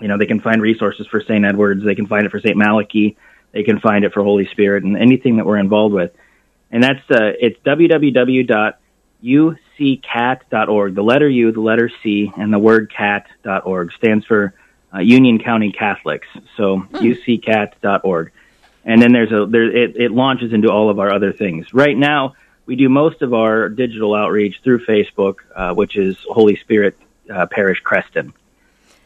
you 0.00 0.08
know, 0.08 0.18
they 0.18 0.26
can 0.26 0.40
find 0.40 0.60
resources 0.60 1.06
for 1.06 1.22
St. 1.22 1.44
Edward's, 1.44 1.84
they 1.84 1.94
can 1.94 2.08
find 2.08 2.26
it 2.26 2.32
for 2.32 2.40
St. 2.40 2.56
Malachy, 2.56 3.16
they 3.52 3.62
can 3.62 3.80
find 3.80 4.04
it 4.04 4.12
for 4.12 4.22
Holy 4.22 4.46
Spirit 4.46 4.84
and 4.84 4.96
anything 4.96 5.36
that 5.36 5.46
we're 5.46 5.58
involved 5.58 5.94
with. 5.94 6.12
And 6.70 6.82
that's 6.82 7.00
uh, 7.10 7.32
it's 7.40 7.58
www.uccat.org. 7.60 8.84
The 10.94 11.02
letter 11.02 11.28
U, 11.28 11.52
the 11.52 11.60
letter 11.60 11.90
C, 12.02 12.32
and 12.36 12.52
the 12.52 12.58
word 12.58 12.92
cat.org 12.92 13.92
stands 13.92 14.24
for 14.24 14.54
uh, 14.94 15.00
Union 15.00 15.38
County 15.40 15.72
Catholics. 15.72 16.28
So 16.56 16.78
hmm. 16.78 16.96
uccat.org. 16.96 18.32
And 18.84 19.02
then 19.02 19.12
there's 19.12 19.32
a 19.32 19.46
there 19.46 19.64
it, 19.64 19.96
it 19.96 20.10
launches 20.10 20.52
into 20.52 20.70
all 20.70 20.90
of 20.90 20.98
our 20.98 21.12
other 21.12 21.32
things. 21.32 21.74
Right 21.74 21.96
now, 21.96 22.34
we 22.66 22.76
do 22.76 22.88
most 22.88 23.20
of 23.20 23.34
our 23.34 23.68
digital 23.68 24.14
outreach 24.14 24.60
through 24.62 24.86
Facebook, 24.86 25.36
uh, 25.54 25.74
which 25.74 25.96
is 25.96 26.16
Holy 26.28 26.56
Spirit 26.56 26.96
uh, 27.28 27.46
Parish 27.46 27.80
Creston. 27.80 28.32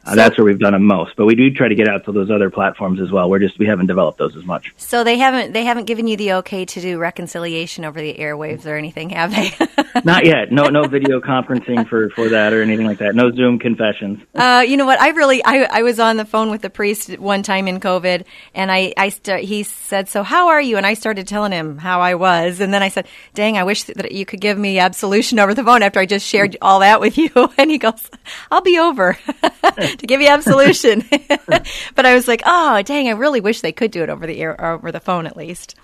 Uh, 0.05 0.11
so, 0.11 0.17
that's 0.17 0.39
where 0.39 0.45
we've 0.45 0.59
done 0.59 0.73
them 0.73 0.85
most, 0.85 1.17
but 1.17 1.27
we 1.27 1.35
do 1.35 1.51
try 1.51 1.69
to 1.69 1.75
get 1.75 1.89
out 1.89 2.05
to 2.05 2.13
those 2.13 2.31
other 2.31 2.51
platforms 2.51 3.01
as 3.01 3.11
well. 3.11 3.31
We're 3.31 3.39
just 3.39 3.59
we 3.59 3.67
haven't 3.67 3.87
developed 3.87 4.19
those 4.19 4.37
as 4.37 4.45
much. 4.45 4.73
So 4.77 5.05
they 5.05 5.19
haven't 5.19 5.53
they 5.53 5.65
haven't 5.65 5.85
given 5.87 6.07
you 6.07 6.17
the 6.17 6.35
okay 6.35 6.65
to 6.65 6.81
do 6.81 6.99
reconciliation 6.99 7.85
over 7.85 8.01
the 8.01 8.15
airwaves 8.15 8.67
or 8.67 8.77
anything, 8.77 9.11
have 9.11 9.31
they? 9.31 9.53
Not 10.05 10.27
yet. 10.27 10.53
No 10.53 10.65
no 10.65 10.85
video 10.85 11.21
conferencing 11.21 11.89
for 11.89 12.11
for 12.11 12.29
that 12.31 12.53
or 12.53 12.63
anything 12.63 12.87
like 12.87 12.99
that. 12.99 13.15
No 13.15 13.31
Zoom 13.31 13.59
confessions. 13.59 14.21
Uh, 14.35 14.65
you 14.67 14.77
know 14.77 14.87
what? 14.87 15.01
I 15.01 15.11
really 15.11 15.45
I 15.45 15.67
I 15.71 15.83
was 15.83 16.01
on 16.01 16.17
the 16.17 16.25
phone 16.25 16.51
with 16.51 16.63
the 16.63 16.71
priest 16.71 17.19
one 17.19 17.43
time 17.43 17.69
in 17.69 17.81
COVID, 17.81 18.25
and 18.55 18.71
I 18.71 18.93
I 18.97 19.09
st- 19.09 19.45
he 19.45 19.63
said, 19.63 20.09
"So 20.09 20.23
how 20.23 20.49
are 20.49 20.61
you?" 20.61 20.77
And 20.77 20.87
I 20.87 20.95
started 20.95 21.27
telling 21.27 21.53
him 21.53 21.79
how 21.79 22.01
I 22.01 22.15
was, 22.15 22.61
and 22.61 22.75
then 22.75 22.83
I 22.83 22.89
said, 22.89 23.07
"Dang, 23.35 23.57
I 23.57 23.65
wish 23.65 23.85
that 23.85 24.13
you 24.13 24.27
could 24.27 24.41
give 24.41 24.59
me 24.59 24.79
absolution 24.79 25.39
over 25.39 25.55
the 25.55 25.65
phone 25.65 25.83
after 25.83 26.01
I 26.01 26.07
just 26.07 26.27
shared 26.27 26.57
all 26.61 26.81
that 26.81 27.01
with 27.01 27.17
you." 27.19 27.31
And 27.57 27.71
he 27.71 27.79
goes, 27.79 28.11
"I'll 28.51 28.63
be 28.63 28.79
over." 28.79 29.17
to 29.99 30.07
give 30.07 30.21
you 30.21 30.29
absolution. 30.29 31.05
but 31.95 32.07
I 32.07 32.15
was 32.15 32.29
like, 32.29 32.43
oh, 32.45 32.83
dang, 32.83 33.09
I 33.09 33.13
really 33.13 33.41
wish 33.41 33.61
they 33.61 33.73
could 33.73 33.91
do 33.91 34.03
it 34.03 34.09
over 34.09 34.27
the 34.27 34.41
air, 34.41 34.61
over 34.65 34.93
the 34.93 35.01
phone 35.01 35.27
at 35.27 35.37
least. 35.37 35.75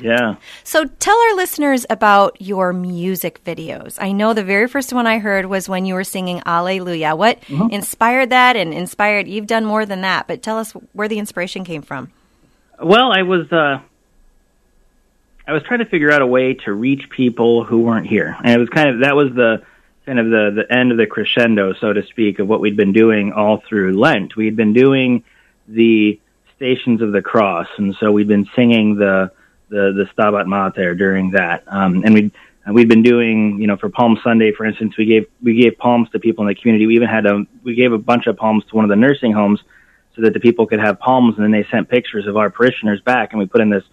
Yeah. 0.00 0.36
So 0.64 0.84
tell 0.86 1.16
our 1.16 1.36
listeners 1.36 1.86
about 1.88 2.40
your 2.40 2.72
music 2.72 3.44
videos. 3.44 3.98
I 4.00 4.12
know 4.12 4.34
the 4.34 4.42
very 4.42 4.66
first 4.66 4.92
one 4.92 5.06
I 5.06 5.18
heard 5.18 5.46
was 5.46 5.68
when 5.68 5.86
you 5.86 5.94
were 5.94 6.04
singing 6.04 6.42
Alleluia. 6.44 7.14
What 7.14 7.40
mm-hmm. 7.42 7.70
inspired 7.70 8.30
that 8.30 8.56
and 8.56 8.74
inspired 8.74 9.28
you've 9.28 9.46
done 9.46 9.64
more 9.64 9.86
than 9.86 10.00
that, 10.00 10.26
but 10.26 10.42
tell 10.42 10.58
us 10.58 10.72
where 10.92 11.08
the 11.08 11.18
inspiration 11.18 11.64
came 11.64 11.82
from. 11.82 12.10
Well, 12.82 13.12
I 13.12 13.22
was 13.22 13.50
uh 13.52 13.80
I 15.46 15.52
was 15.52 15.62
trying 15.62 15.80
to 15.80 15.86
figure 15.86 16.10
out 16.10 16.22
a 16.22 16.26
way 16.26 16.54
to 16.64 16.72
reach 16.72 17.10
people 17.10 17.64
who 17.64 17.80
weren't 17.80 18.06
here. 18.06 18.36
And 18.42 18.52
it 18.52 18.58
was 18.58 18.68
kind 18.70 18.88
of 18.90 19.00
that 19.00 19.14
was 19.14 19.32
the 19.34 19.62
kind 20.06 20.18
of 20.18 20.26
the, 20.26 20.64
the 20.66 20.74
end 20.74 20.92
of 20.92 20.98
the 20.98 21.06
crescendo, 21.06 21.72
so 21.74 21.92
to 21.92 22.04
speak, 22.06 22.38
of 22.38 22.48
what 22.48 22.60
we'd 22.60 22.76
been 22.76 22.92
doing 22.92 23.32
all 23.32 23.62
through 23.68 23.98
Lent. 23.98 24.36
We'd 24.36 24.56
been 24.56 24.72
doing 24.72 25.24
the 25.66 26.20
Stations 26.56 27.00
of 27.02 27.12
the 27.12 27.22
Cross, 27.22 27.68
and 27.78 27.94
so 27.98 28.12
we'd 28.12 28.28
been 28.28 28.48
singing 28.54 28.96
the 28.96 29.32
the, 29.70 29.92
the 29.92 30.08
Stabat 30.14 30.46
Mater 30.46 30.94
during 30.94 31.30
that, 31.32 31.64
um, 31.66 32.02
and 32.04 32.14
we'd 32.14 32.30
and 32.66 32.74
we'd 32.74 32.88
been 32.88 33.02
doing, 33.02 33.60
you 33.60 33.66
know, 33.66 33.76
for 33.76 33.88
Palm 33.88 34.18
Sunday, 34.22 34.52
for 34.52 34.64
instance, 34.64 34.96
we 34.96 35.04
gave 35.04 35.26
we 35.42 35.60
gave 35.60 35.76
palms 35.78 36.08
to 36.10 36.18
people 36.18 36.44
in 36.44 36.48
the 36.48 36.54
community. 36.54 36.86
We 36.86 36.96
even 36.96 37.08
had 37.08 37.26
a 37.26 37.44
we 37.62 37.74
gave 37.74 37.92
a 37.92 37.98
bunch 37.98 38.26
of 38.26 38.36
palms 38.36 38.64
to 38.66 38.76
one 38.76 38.84
of 38.84 38.88
the 38.88 38.96
nursing 38.96 39.32
homes 39.32 39.60
so 40.14 40.22
that 40.22 40.32
the 40.32 40.40
people 40.40 40.66
could 40.66 40.80
have 40.80 40.98
palms, 41.00 41.34
and 41.36 41.44
then 41.44 41.50
they 41.50 41.66
sent 41.70 41.88
pictures 41.88 42.26
of 42.26 42.36
our 42.36 42.50
parishioners 42.50 43.00
back, 43.00 43.32
and 43.32 43.38
we 43.38 43.46
put 43.46 43.60
in 43.60 43.70
this 43.70 43.84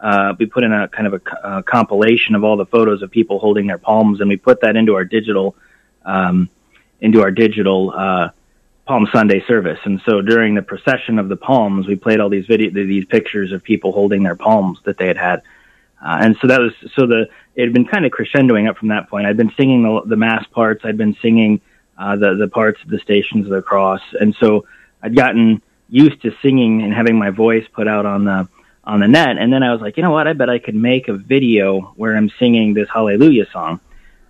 uh, 0.00 0.34
we 0.38 0.46
put 0.46 0.64
in 0.64 0.72
a 0.72 0.88
kind 0.88 1.06
of 1.06 1.14
a, 1.14 1.48
a, 1.58 1.62
compilation 1.62 2.34
of 2.34 2.44
all 2.44 2.56
the 2.56 2.66
photos 2.66 3.02
of 3.02 3.10
people 3.10 3.38
holding 3.38 3.66
their 3.66 3.78
palms, 3.78 4.20
and 4.20 4.28
we 4.28 4.36
put 4.36 4.60
that 4.60 4.76
into 4.76 4.94
our 4.94 5.04
digital 5.04 5.56
um, 6.04 6.48
into 7.00 7.22
our 7.22 7.30
digital 7.30 7.92
uh, 7.94 8.30
Palm 8.86 9.08
Sunday 9.12 9.42
service. 9.46 9.78
And 9.84 10.00
so 10.06 10.20
during 10.20 10.54
the 10.54 10.62
procession 10.62 11.18
of 11.18 11.28
the 11.28 11.36
palms, 11.36 11.86
we 11.86 11.96
played 11.96 12.20
all 12.20 12.28
these 12.28 12.46
video 12.46 12.70
these 12.70 13.04
pictures 13.04 13.52
of 13.52 13.62
people 13.62 13.92
holding 13.92 14.22
their 14.22 14.36
palms 14.36 14.78
that 14.84 14.98
they 14.98 15.06
had 15.06 15.16
had. 15.16 15.42
Uh, 16.00 16.18
and 16.20 16.36
so 16.40 16.46
that 16.48 16.60
was 16.60 16.72
so 16.94 17.06
the 17.06 17.28
it 17.54 17.62
had 17.62 17.72
been 17.72 17.86
kind 17.86 18.04
of 18.04 18.12
crescendoing 18.12 18.68
up 18.68 18.76
from 18.76 18.88
that 18.88 19.08
point. 19.08 19.26
I'd 19.26 19.36
been 19.36 19.52
singing 19.56 19.82
the, 19.82 20.02
the 20.04 20.16
mass 20.16 20.46
parts. 20.48 20.84
I'd 20.84 20.98
been 20.98 21.16
singing 21.22 21.60
uh, 21.96 22.16
the 22.16 22.34
the 22.34 22.48
parts 22.48 22.82
of 22.82 22.90
the 22.90 22.98
Stations 22.98 23.46
of 23.46 23.50
the 23.50 23.62
Cross, 23.62 24.02
and 24.20 24.34
so 24.38 24.66
I'd 25.02 25.16
gotten 25.16 25.62
used 25.88 26.20
to 26.22 26.36
singing 26.42 26.82
and 26.82 26.92
having 26.92 27.18
my 27.18 27.30
voice 27.30 27.64
put 27.72 27.88
out 27.88 28.06
on 28.06 28.24
the 28.24 28.48
on 28.86 29.00
the 29.00 29.08
net. 29.08 29.36
And 29.38 29.52
then 29.52 29.62
I 29.62 29.72
was 29.72 29.80
like, 29.80 29.96
you 29.96 30.02
know 30.02 30.10
what? 30.10 30.28
I 30.28 30.32
bet 30.32 30.48
I 30.48 30.58
could 30.58 30.74
make 30.74 31.08
a 31.08 31.14
video 31.14 31.92
where 31.96 32.16
I'm 32.16 32.30
singing 32.38 32.74
this 32.74 32.88
Hallelujah 32.88 33.46
song. 33.52 33.80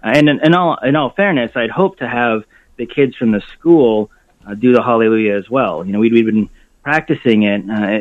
Uh, 0.03 0.13
and 0.15 0.29
in, 0.29 0.41
in 0.41 0.55
all 0.55 0.77
in 0.77 0.97
all 0.97 1.11
fairness, 1.11 1.53
I'd 1.55 1.71
hoped 1.71 1.99
to 1.99 2.09
have 2.09 2.45
the 2.77 2.87
kids 2.87 3.17
from 3.17 3.33
the 3.33 3.43
school 3.53 4.11
uh, 4.47 4.55
do 4.55 4.73
the 4.73 4.83
Hallelujah 4.83 5.37
as 5.37 5.51
well. 5.51 5.85
You 5.85 5.93
know, 5.93 5.99
we'd, 5.99 6.13
we'd 6.13 6.27
been 6.27 6.49
practicing 6.83 7.43
it 7.43 7.71
uh, 7.71 8.01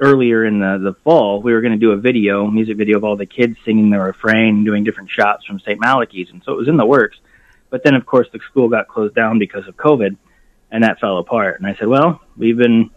earlier 0.00 0.44
in 0.44 0.60
the 0.60 0.78
the 0.78 0.94
fall. 1.02 1.42
We 1.42 1.52
were 1.52 1.60
going 1.60 1.72
to 1.72 1.78
do 1.78 1.92
a 1.92 1.96
video, 1.96 2.46
music 2.46 2.76
video 2.76 2.98
of 2.98 3.04
all 3.04 3.16
the 3.16 3.26
kids 3.26 3.56
singing 3.64 3.90
the 3.90 3.98
refrain, 3.98 4.64
doing 4.64 4.84
different 4.84 5.10
shots 5.10 5.44
from 5.44 5.58
St. 5.60 5.80
Malachy's, 5.80 6.30
and 6.30 6.42
so 6.44 6.52
it 6.52 6.56
was 6.56 6.68
in 6.68 6.76
the 6.76 6.86
works. 6.86 7.18
But 7.68 7.82
then, 7.82 7.94
of 7.94 8.06
course, 8.06 8.28
the 8.32 8.38
school 8.48 8.68
got 8.68 8.86
closed 8.86 9.16
down 9.16 9.40
because 9.40 9.66
of 9.66 9.76
COVID, 9.76 10.16
and 10.70 10.84
that 10.84 11.00
fell 11.00 11.18
apart. 11.18 11.58
And 11.58 11.66
I 11.66 11.74
said, 11.74 11.88
well, 11.88 12.20
we've 12.36 12.56
been 12.56 12.90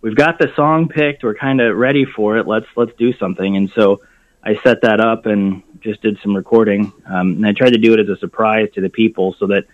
we've 0.00 0.14
got 0.14 0.38
the 0.38 0.52
song 0.54 0.88
picked. 0.88 1.22
We're 1.22 1.34
kind 1.34 1.60
of 1.60 1.76
ready 1.76 2.04
for 2.04 2.38
it. 2.38 2.46
Let's 2.46 2.66
let's 2.76 2.92
do 2.98 3.12
something. 3.14 3.56
And 3.56 3.70
so 3.74 4.02
I 4.42 4.56
set 4.62 4.82
that 4.82 5.00
up 5.00 5.26
and 5.26 5.62
just 5.80 6.02
did 6.02 6.18
some 6.22 6.34
recording. 6.34 6.92
Um, 7.06 7.32
and 7.32 7.46
I 7.46 7.52
tried 7.52 7.72
to 7.72 7.78
do 7.78 7.94
it 7.94 8.00
as 8.00 8.08
a 8.08 8.16
surprise 8.18 8.68
to 8.74 8.80
the 8.80 8.88
people 8.88 9.34
so 9.38 9.48
that 9.48 9.64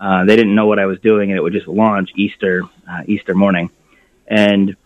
uh, 0.00 0.24
they 0.24 0.36
didn't 0.36 0.54
know 0.54 0.66
what 0.66 0.78
I 0.78 0.86
was 0.86 1.00
doing, 1.00 1.30
and 1.30 1.38
it 1.38 1.42
would 1.42 1.52
just 1.52 1.66
launch 1.66 2.10
Easter 2.14 2.62
uh, 2.88 3.02
Easter 3.06 3.34
morning. 3.34 3.70
And 4.26 4.76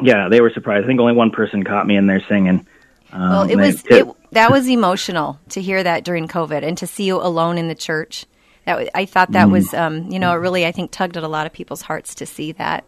yeah, 0.00 0.28
they 0.28 0.40
were 0.40 0.50
surprised. 0.50 0.84
I 0.84 0.86
think 0.86 1.00
only 1.00 1.14
one 1.14 1.30
person 1.30 1.64
caught 1.64 1.86
me 1.86 1.96
in 1.96 2.06
there 2.06 2.22
singing. 2.28 2.66
Um, 3.12 3.30
well, 3.30 3.50
it 3.50 3.56
was 3.56 3.84
it, 3.86 4.06
that 4.32 4.50
was 4.50 4.68
emotional 4.68 5.40
to 5.50 5.62
hear 5.62 5.82
that 5.82 6.04
during 6.04 6.28
COVID 6.28 6.62
and 6.62 6.76
to 6.78 6.86
see 6.86 7.04
you 7.04 7.16
alone 7.16 7.58
in 7.58 7.68
the 7.68 7.74
church. 7.74 8.26
That 8.64 8.90
I 8.94 9.06
thought 9.06 9.32
that 9.32 9.48
mm. 9.48 9.52
was, 9.52 9.72
um, 9.72 10.10
you 10.10 10.18
know, 10.18 10.32
it 10.32 10.36
really 10.36 10.66
I 10.66 10.72
think 10.72 10.90
tugged 10.90 11.16
at 11.16 11.22
a 11.22 11.28
lot 11.28 11.46
of 11.46 11.52
people's 11.52 11.82
hearts 11.82 12.16
to 12.16 12.26
see 12.26 12.52
that. 12.52 12.84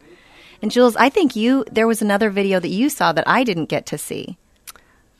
And 0.62 0.70
Jules, 0.70 0.96
I 0.96 1.08
think 1.08 1.36
you 1.36 1.64
there 1.70 1.86
was 1.86 2.02
another 2.02 2.30
video 2.30 2.60
that 2.60 2.68
you 2.68 2.88
saw 2.88 3.12
that 3.12 3.24
I 3.26 3.44
didn't 3.44 3.66
get 3.66 3.86
to 3.86 3.98
see. 3.98 4.36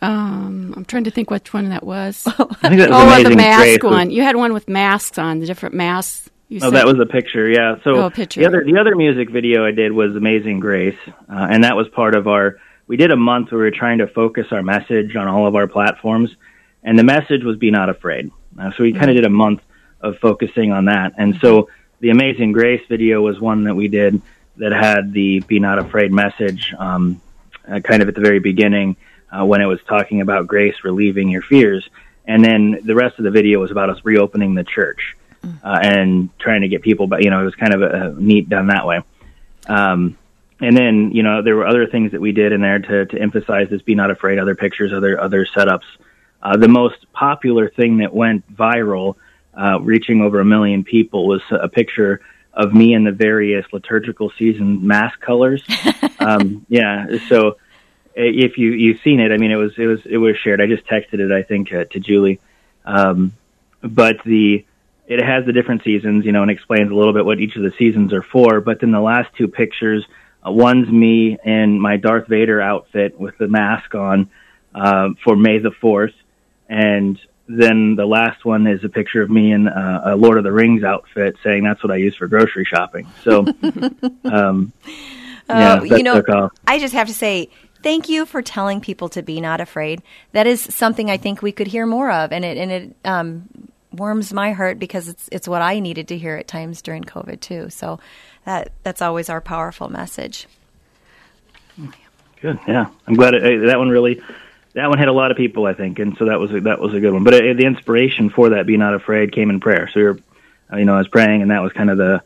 Um, 0.03 0.73
I'm 0.77 0.85
trying 0.87 1.05
to 1.05 1.11
think 1.11 1.31
which 1.31 1.53
one 1.53 1.69
that 1.71 1.85
was. 1.85 2.25
I 2.27 2.31
think 2.69 2.81
that 2.81 2.91
was 2.91 3.27
oh, 3.27 3.29
the 3.29 3.37
mask 3.37 3.83
one. 3.83 4.11
You 4.11 4.23
had 4.23 4.37
one 4.37 4.53
with 4.55 4.69
masks 4.69 5.19
on, 5.19 5.41
the 5.41 5.47
different 5.47 5.75
masks 5.75 6.31
You 6.49 6.59
Oh, 6.63 6.71
said- 6.71 6.75
that 6.75 6.87
was 6.87 6.99
a 7.01 7.07
picture. 7.07 7.49
Yeah. 7.51 7.77
So 7.85 7.97
Oh, 7.97 8.07
a 8.07 8.11
picture. 8.11 8.41
the 8.41 8.47
other 8.47 8.65
the 8.65 8.79
other 8.79 8.97
music 8.97 9.31
video 9.31 9.65
I 9.67 9.73
did 9.73 9.93
was 9.93 10.17
Amazing 10.17 10.61
Grace, 10.61 10.97
uh, 11.07 11.47
and 11.51 11.65
that 11.65 11.77
was 11.77 11.89
part 11.89 12.15
of 12.15 12.29
our. 12.29 12.59
We 12.87 12.97
did 12.97 13.13
a 13.13 13.17
month 13.17 13.53
where 13.53 13.59
we 13.61 13.65
were 13.67 13.71
trying 13.71 13.99
to 13.99 14.09
focus 14.09 14.47
our 14.51 14.63
message 14.63 15.15
on 15.17 15.29
all 15.29 15.47
of 15.47 15.55
our 15.55 15.69
platforms, 15.69 16.31
and 16.83 16.99
the 16.99 17.05
message 17.05 17.45
was 17.45 17.57
"Be 17.57 17.71
not 17.71 17.89
afraid." 17.89 18.31
Uh, 18.59 18.73
so 18.77 18.83
we 18.83 18.93
kind 18.93 19.11
of 19.11 19.17
did 19.17 19.25
a 19.25 19.31
month 19.31 19.61
of 20.01 20.19
focusing 20.19 20.73
on 20.73 20.87
that, 20.87 21.13
and 21.19 21.39
so 21.41 21.69
the 22.01 22.11
Amazing 22.11 22.53
Grace 22.53 22.81
video 22.89 23.21
was 23.21 23.39
one 23.39 23.65
that 23.65 23.75
we 23.75 23.87
did 23.89 24.21
that 24.57 24.73
had 24.73 25.13
the 25.13 25.41
"Be 25.41 25.59
not 25.59 25.79
afraid" 25.79 26.13
message, 26.13 26.75
um, 26.79 27.21
uh, 27.69 27.81
kind 27.81 28.03
of 28.03 28.09
at 28.09 28.15
the 28.15 28.21
very 28.21 28.41
beginning 28.41 28.97
uh, 29.31 29.45
when 29.45 29.61
it 29.61 29.67
was 29.67 29.81
talking 29.89 30.21
about 30.21 30.47
grace 30.47 30.77
relieving 30.85 31.29
your 31.29 31.43
fears, 31.43 31.89
and 32.27 32.45
then 32.45 32.81
the 32.85 32.95
rest 32.95 33.19
of 33.19 33.25
the 33.25 33.31
video 33.31 33.61
was 33.61 33.71
about 33.71 33.91
us 33.91 33.99
reopening 34.05 34.55
the 34.55 34.65
church 34.65 35.17
uh, 35.65 35.79
and 35.83 36.31
trying 36.39 36.63
to 36.63 36.69
get 36.69 36.83
people, 36.83 37.07
but 37.07 37.23
you 37.23 37.31
know, 37.31 37.41
it 37.41 37.45
was 37.45 37.55
kind 37.55 37.75
of 37.75 37.83
a, 37.83 37.87
a 37.87 38.21
neat 38.21 38.49
done 38.49 38.69
that 38.69 38.87
way. 38.87 39.01
Um, 39.67 40.17
and 40.61 40.77
then, 40.77 41.13
you 41.13 41.23
know, 41.23 41.43
there 41.43 41.57
were 41.57 41.67
other 41.67 41.87
things 41.87 42.13
that 42.13 42.21
we 42.21 42.33
did 42.33 42.53
in 42.53 42.61
there 42.61 42.79
to, 42.79 43.07
to 43.07 43.19
emphasize 43.19 43.69
this: 43.71 43.81
be 43.83 43.95
not 43.95 44.11
afraid. 44.11 44.39
Other 44.39 44.55
pictures, 44.55 44.93
other 44.93 45.19
other 45.19 45.47
setups. 45.47 45.85
Uh, 46.43 46.57
the 46.57 46.69
most 46.69 47.11
popular 47.13 47.69
thing 47.69 47.99
that 47.99 48.15
went 48.15 48.51
viral, 48.55 49.17
uh, 49.55 49.79
reaching 49.81 50.23
over 50.23 50.41
a 50.41 50.45
million 50.45 50.85
people, 50.85 51.27
was 51.27 51.43
a 51.51 51.69
picture 51.69 52.21
of 52.53 52.73
me 52.75 52.95
in 52.95 53.05
the 53.05 53.13
various 53.13 53.67
liturgical 53.73 54.31
season 54.39 54.87
mask 54.87 55.21
colors. 55.21 55.63
um, 56.19 56.67
yeah, 56.69 57.19
so 57.29 57.57
if 58.15 58.59
you 58.59 58.73
you've 58.73 59.01
seen 59.03 59.21
it, 59.21 59.33
I 59.33 59.37
mean, 59.37 59.51
it 59.51 59.57
was 59.57 59.73
it 59.79 59.87
was 59.87 60.01
it 60.05 60.19
was 60.19 60.37
shared. 60.37 60.61
I 60.61 60.67
just 60.67 60.87
texted 60.87 61.21
it, 61.21 61.33
I 61.33 61.43
think, 61.43 61.73
uh, 61.73 61.85
to 61.85 62.01
Julie. 62.01 62.41
Um, 62.85 63.33
but 63.83 64.23
the 64.25 64.65
it 65.07 65.25
has 65.25 65.45
the 65.45 65.53
different 65.53 65.83
seasons, 65.83 66.25
you 66.25 66.33
know, 66.33 66.43
and 66.43 66.51
explains 66.51 66.91
a 66.91 66.95
little 66.95 67.13
bit 67.13 67.25
what 67.25 67.41
each 67.41 67.57
of 67.57 67.63
the 67.63 67.73
seasons 67.79 68.13
are 68.13 68.23
for. 68.23 68.61
But 68.61 68.81
then 68.81 68.93
the 68.93 69.01
last 69.01 69.29
two 69.37 69.49
pictures, 69.49 70.05
uh, 70.47 70.53
one's 70.53 70.89
me 70.89 71.37
in 71.45 71.81
my 71.81 71.97
Darth 71.97 72.29
Vader 72.29 72.61
outfit 72.61 73.19
with 73.19 73.37
the 73.39 73.49
mask 73.49 73.95
on 73.95 74.31
uh, 74.75 75.09
for 75.25 75.35
May 75.35 75.59
the 75.59 75.73
Fourth, 75.73 76.15
and 76.69 77.19
then 77.59 77.97
the 77.97 78.07
last 78.07 78.45
one 78.45 78.67
is 78.67 78.85
a 78.85 78.89
picture 78.89 79.23
of 79.23 79.31
me 79.31 79.53
in 79.53 79.67
uh, 79.67 80.03
a 80.05 80.17
Lord 80.17 80.39
of 80.39 80.45
the 80.45 80.53
Rings 80.53 80.85
outfit, 80.85 81.37
saying 81.43 81.65
that's 81.65 81.83
what 81.83 81.91
I 81.91 81.97
use 81.97 82.15
for 82.15 82.27
grocery 82.29 82.65
shopping. 82.65 83.07
So, 83.25 83.41
um, 84.25 84.73
yeah, 85.49 85.75
Uh, 85.75 85.83
you 85.83 86.03
know. 86.03 86.51
I 86.67 86.79
just 86.79 86.95
have 86.95 87.09
to 87.09 87.15
say 87.15 87.49
thank 87.83 88.09
you 88.09 88.27
for 88.27 88.43
telling 88.43 88.81
people 88.81 89.09
to 89.11 89.23
be 89.23 89.41
not 89.41 89.61
afraid. 89.61 90.03
That 90.33 90.47
is 90.47 90.61
something 90.61 91.11
I 91.11 91.17
think 91.17 91.43
we 91.43 91.53
could 91.53 91.67
hear 91.67 91.87
more 91.87 92.11
of, 92.11 92.33
and 92.33 92.45
it 92.45 92.57
and 92.57 92.71
it 92.71 92.97
um, 93.05 93.49
warms 93.93 94.33
my 94.33 94.53
heart 94.53 94.79
because 94.79 95.09
it's 95.09 95.29
it's 95.33 95.49
what 95.49 95.63
I 95.63 95.81
needed 95.81 96.09
to 96.09 96.19
hear 96.19 96.37
at 96.37 96.47
times 96.47 96.83
during 96.83 97.05
COVID 97.05 97.41
too. 97.41 97.71
So 97.71 97.99
that 98.45 98.73
that's 98.83 99.03
always 99.03 99.29
our 99.29 99.41
powerful 99.41 99.89
message. 99.89 100.47
Good. 102.41 102.59
Yeah, 102.67 102.87
I'm 103.07 103.15
glad 103.15 103.35
it, 103.35 103.43
uh, 103.43 103.67
that 103.67 103.79
one 103.79 103.91
really 103.91 104.23
that 104.75 104.89
one 104.89 104.99
hit 104.99 105.09
a 105.09 105.13
lot 105.13 105.31
of 105.31 105.37
people, 105.37 105.67
I 105.67 105.75
think, 105.75 105.99
and 105.99 106.17
so 106.17 106.27
that 106.27 106.39
was 106.39 106.51
a, 106.53 106.61
that 106.61 106.81
was 106.81 106.95
a 106.95 107.01
good 107.01 107.13
one. 107.13 107.25
But 107.25 107.35
uh, 107.35 107.39
the 107.55 107.65
inspiration 107.65 108.31
for 108.31 108.51
that 108.51 108.67
"Be 108.67 108.77
Not 108.77 108.95
Afraid" 108.95 109.33
came 109.33 109.51
in 109.51 109.61
prayer. 109.61 109.89
So 109.93 109.99
you're, 110.01 110.19
uh, 110.73 110.77
you 110.77 110.85
know, 110.85 110.95
I 110.95 110.99
was 110.99 111.09
praying, 111.09 111.43
and 111.43 111.51
that 111.51 111.63
was 111.63 111.73
kind 111.73 111.91
of 111.91 111.99
the 111.99 112.23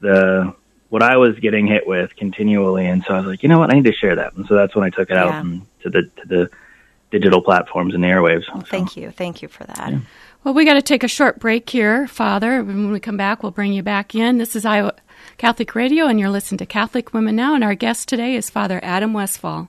the 0.00 0.54
what 0.88 1.02
I 1.02 1.16
was 1.18 1.38
getting 1.38 1.66
hit 1.66 1.86
with 1.86 2.16
continually, 2.16 2.86
and 2.86 3.04
so 3.04 3.14
I 3.14 3.18
was 3.18 3.26
like, 3.26 3.42
you 3.42 3.48
know 3.48 3.58
what, 3.58 3.70
I 3.70 3.76
need 3.76 3.84
to 3.84 3.92
share 3.92 4.16
that, 4.16 4.34
and 4.34 4.46
so 4.46 4.54
that's 4.54 4.74
when 4.74 4.84
I 4.84 4.90
took 4.90 5.10
it 5.10 5.16
out 5.16 5.28
Yeah. 5.28 5.40
and 5.40 5.62
to 5.82 5.90
the 5.90 6.02
to 6.02 6.26
the 6.26 6.50
digital 7.10 7.42
platforms 7.42 7.94
and 7.94 8.02
the 8.02 8.08
airwaves. 8.08 8.44
Well, 8.52 8.62
thank 8.62 8.96
you, 8.96 9.10
thank 9.10 9.42
you 9.42 9.48
for 9.48 9.64
that. 9.64 9.94
Well, 10.44 10.54
we 10.54 10.64
got 10.64 10.74
to 10.74 10.82
take 10.82 11.02
a 11.02 11.08
short 11.08 11.40
break 11.40 11.68
here, 11.68 12.06
Father. 12.06 12.62
When 12.62 12.92
we 12.92 13.00
come 13.00 13.16
back, 13.16 13.42
we'll 13.42 13.52
bring 13.52 13.72
you 13.72 13.82
back 13.82 14.14
in. 14.14 14.38
This 14.38 14.54
is 14.54 14.64
Iowa 14.64 14.94
Catholic 15.36 15.74
Radio, 15.74 16.06
and 16.06 16.18
you're 16.18 16.30
listening 16.30 16.58
to 16.58 16.66
Catholic 16.66 17.12
Women 17.12 17.34
Now, 17.36 17.54
and 17.54 17.64
our 17.64 17.74
guest 17.74 18.08
today 18.08 18.34
is 18.34 18.48
Father 18.48 18.80
Adam 18.82 19.12
Westphal. 19.12 19.68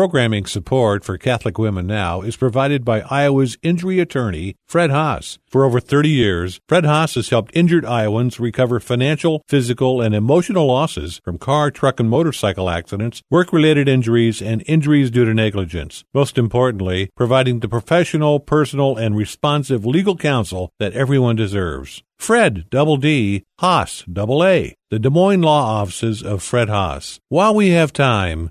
Programming 0.00 0.46
support 0.46 1.04
for 1.04 1.18
Catholic 1.18 1.58
Women 1.58 1.86
Now 1.86 2.22
is 2.22 2.34
provided 2.34 2.86
by 2.86 3.02
Iowa's 3.02 3.58
injury 3.62 4.00
attorney, 4.00 4.56
Fredd 4.66 4.88
Haas. 4.88 5.38
For 5.46 5.62
over 5.62 5.78
30 5.78 6.08
years, 6.08 6.58
Fredd 6.66 6.86
Haas 6.86 7.16
has 7.16 7.28
helped 7.28 7.54
injured 7.54 7.84
Iowans 7.84 8.40
recover 8.40 8.80
financial, 8.80 9.42
physical, 9.46 10.00
and 10.00 10.14
emotional 10.14 10.66
losses 10.66 11.20
from 11.22 11.36
car, 11.36 11.70
truck, 11.70 12.00
and 12.00 12.08
motorcycle 12.08 12.70
accidents, 12.70 13.20
work-related 13.30 13.90
injuries, 13.90 14.40
and 14.40 14.64
injuries 14.66 15.10
due 15.10 15.26
to 15.26 15.34
negligence. 15.34 16.02
Most 16.14 16.38
importantly, 16.38 17.10
providing 17.14 17.60
the 17.60 17.68
professional, 17.68 18.40
personal, 18.40 18.96
and 18.96 19.14
responsive 19.14 19.84
legal 19.84 20.16
counsel 20.16 20.72
that 20.78 20.94
everyone 20.94 21.36
deserves. 21.36 22.02
Fredd, 22.18 22.70
double 22.70 22.96
D, 22.96 23.44
Haas, 23.58 24.04
double 24.10 24.44
A, 24.44 24.74
the 24.90 24.98
Des 24.98 25.10
Moines 25.10 25.42
Law 25.42 25.80
Offices 25.82 26.22
of 26.22 26.40
Fredd 26.40 26.68
Haas. 26.68 27.20
While 27.28 27.54
we 27.54 27.70
have 27.70 27.92
time, 27.92 28.50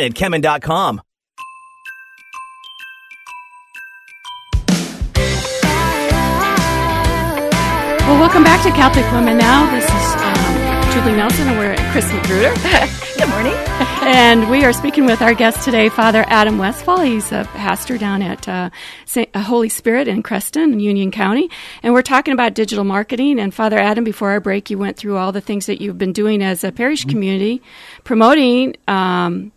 at 0.00 0.14
kemin.com. 0.14 1.02
Well, 8.12 8.20
welcome 8.20 8.44
back 8.44 8.62
to 8.64 8.70
Catholic 8.72 9.10
Women 9.12 9.38
Now. 9.38 9.70
This 9.70 9.84
is 9.84 10.22
um, 10.22 10.92
Julie 10.92 11.16
Nelson, 11.16 11.48
and 11.48 11.58
we're 11.58 11.72
at 11.72 11.92
Chris 11.92 12.12
Magruder. 12.12 12.52
Good 13.16 13.28
morning. 13.28 13.54
and 14.02 14.50
we 14.50 14.64
are 14.64 14.72
speaking 14.72 15.06
with 15.06 15.22
our 15.22 15.32
guest 15.32 15.64
today, 15.64 15.88
Father 15.88 16.24
Adam 16.26 16.58
Westphal. 16.58 17.00
He's 17.00 17.30
a 17.30 17.44
pastor 17.54 17.96
down 17.96 18.20
at 18.20 18.48
uh, 18.48 18.70
Saint, 19.06 19.30
uh, 19.32 19.40
Holy 19.40 19.68
Spirit 19.68 20.08
in 20.08 20.22
Creston, 20.22 20.80
Union 20.80 21.10
County. 21.10 21.48
And 21.82 21.94
we're 21.94 22.02
talking 22.02 22.34
about 22.34 22.54
digital 22.54 22.84
marketing. 22.84 23.38
And 23.38 23.54
Father 23.54 23.78
Adam, 23.78 24.02
before 24.02 24.30
our 24.30 24.40
break, 24.40 24.68
you 24.68 24.76
went 24.76 24.96
through 24.96 25.16
all 25.16 25.30
the 25.30 25.40
things 25.40 25.66
that 25.66 25.80
you've 25.80 25.98
been 25.98 26.12
doing 26.12 26.42
as 26.42 26.64
a 26.64 26.72
parish 26.72 27.04
community, 27.04 27.62
promoting. 28.02 28.74
Um, 28.88 29.52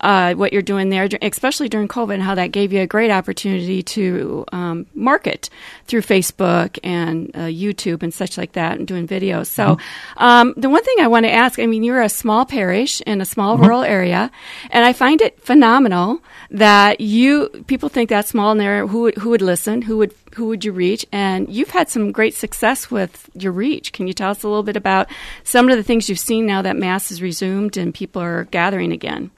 uh, 0.00 0.34
what 0.34 0.52
you're 0.52 0.62
doing 0.62 0.90
there, 0.90 1.08
especially 1.22 1.68
during 1.68 1.88
COVID, 1.88 2.14
and 2.14 2.22
how 2.22 2.34
that 2.34 2.52
gave 2.52 2.72
you 2.72 2.80
a 2.80 2.86
great 2.86 3.10
opportunity 3.10 3.82
to 3.82 4.44
um, 4.52 4.86
market 4.94 5.48
through 5.86 6.02
Facebook 6.02 6.78
and 6.84 7.30
uh, 7.34 7.40
YouTube 7.40 8.02
and 8.02 8.12
such 8.12 8.36
like 8.36 8.52
that, 8.52 8.78
and 8.78 8.86
doing 8.86 9.06
videos. 9.08 9.46
So, 9.46 9.66
Mm-hmm. 9.66 10.22
um, 10.24 10.54
the 10.56 10.68
one 10.68 10.84
thing 10.84 10.96
I 11.00 11.08
want 11.08 11.24
to 11.26 11.32
ask, 11.32 11.58
I 11.58 11.66
mean, 11.66 11.82
you're 11.82 12.02
a 12.02 12.08
small 12.08 12.44
parish 12.46 13.00
in 13.02 13.20
a 13.20 13.24
small 13.24 13.54
Mm-hmm. 13.56 13.64
rural 13.64 13.82
area, 13.82 14.30
and 14.70 14.84
I 14.84 14.92
find 14.92 15.20
it 15.22 15.40
phenomenal 15.40 16.20
that 16.50 17.00
you 17.00 17.48
people 17.66 17.88
think 17.88 18.10
that 18.10 18.26
small 18.28 18.52
and 18.52 18.60
there 18.60 18.86
who 18.86 19.02
would, 19.02 19.16
who 19.16 19.30
would 19.30 19.42
listen, 19.42 19.82
who 19.82 19.96
would 19.98 20.14
who 20.34 20.46
would 20.48 20.64
you 20.64 20.72
reach, 20.72 21.06
and 21.12 21.48
you've 21.48 21.70
had 21.70 21.88
some 21.88 22.12
great 22.12 22.34
success 22.34 22.90
with 22.90 23.30
your 23.34 23.52
reach. 23.52 23.92
Can 23.92 24.06
you 24.06 24.12
tell 24.12 24.30
us 24.30 24.42
a 24.42 24.48
little 24.48 24.62
bit 24.62 24.76
about 24.76 25.08
some 25.44 25.68
of 25.70 25.76
the 25.76 25.82
things 25.82 26.08
you've 26.10 26.18
seen 26.18 26.44
now 26.44 26.60
that 26.62 26.76
mass 26.76 27.10
is 27.10 27.22
resumed 27.22 27.76
and 27.78 27.94
people 27.94 28.20
are 28.20 28.44
gathering 28.50 28.92
again? 28.92 29.30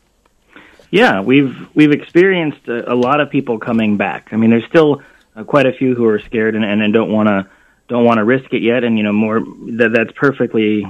Yeah, 0.91 1.21
we've 1.21 1.69
we've 1.75 1.93
experienced 1.93 2.67
a, 2.69 2.93
a 2.93 2.95
lot 2.95 3.21
of 3.21 3.31
people 3.31 3.59
coming 3.59 3.97
back. 3.97 4.29
I 4.33 4.37
mean, 4.37 4.51
there's 4.51 4.67
still 4.67 5.03
uh, 5.37 5.45
quite 5.45 5.67
a 5.67 5.73
few 5.73 5.95
who 5.95 6.07
are 6.07 6.19
scared 6.21 6.55
and, 6.55 6.65
and, 6.65 6.83
and 6.83 6.93
don't 6.93 7.13
want 7.13 7.29
to 7.29 7.47
don't 7.89 8.05
want 8.05 8.19
to 8.19 8.25
risk 8.25 8.53
it 8.53 8.63
yet, 8.63 8.85
and 8.85 8.97
you 8.97 9.05
know, 9.05 9.13
more 9.13 9.41
that 9.41 9.93
that's 9.93 10.13
perfectly 10.13 10.87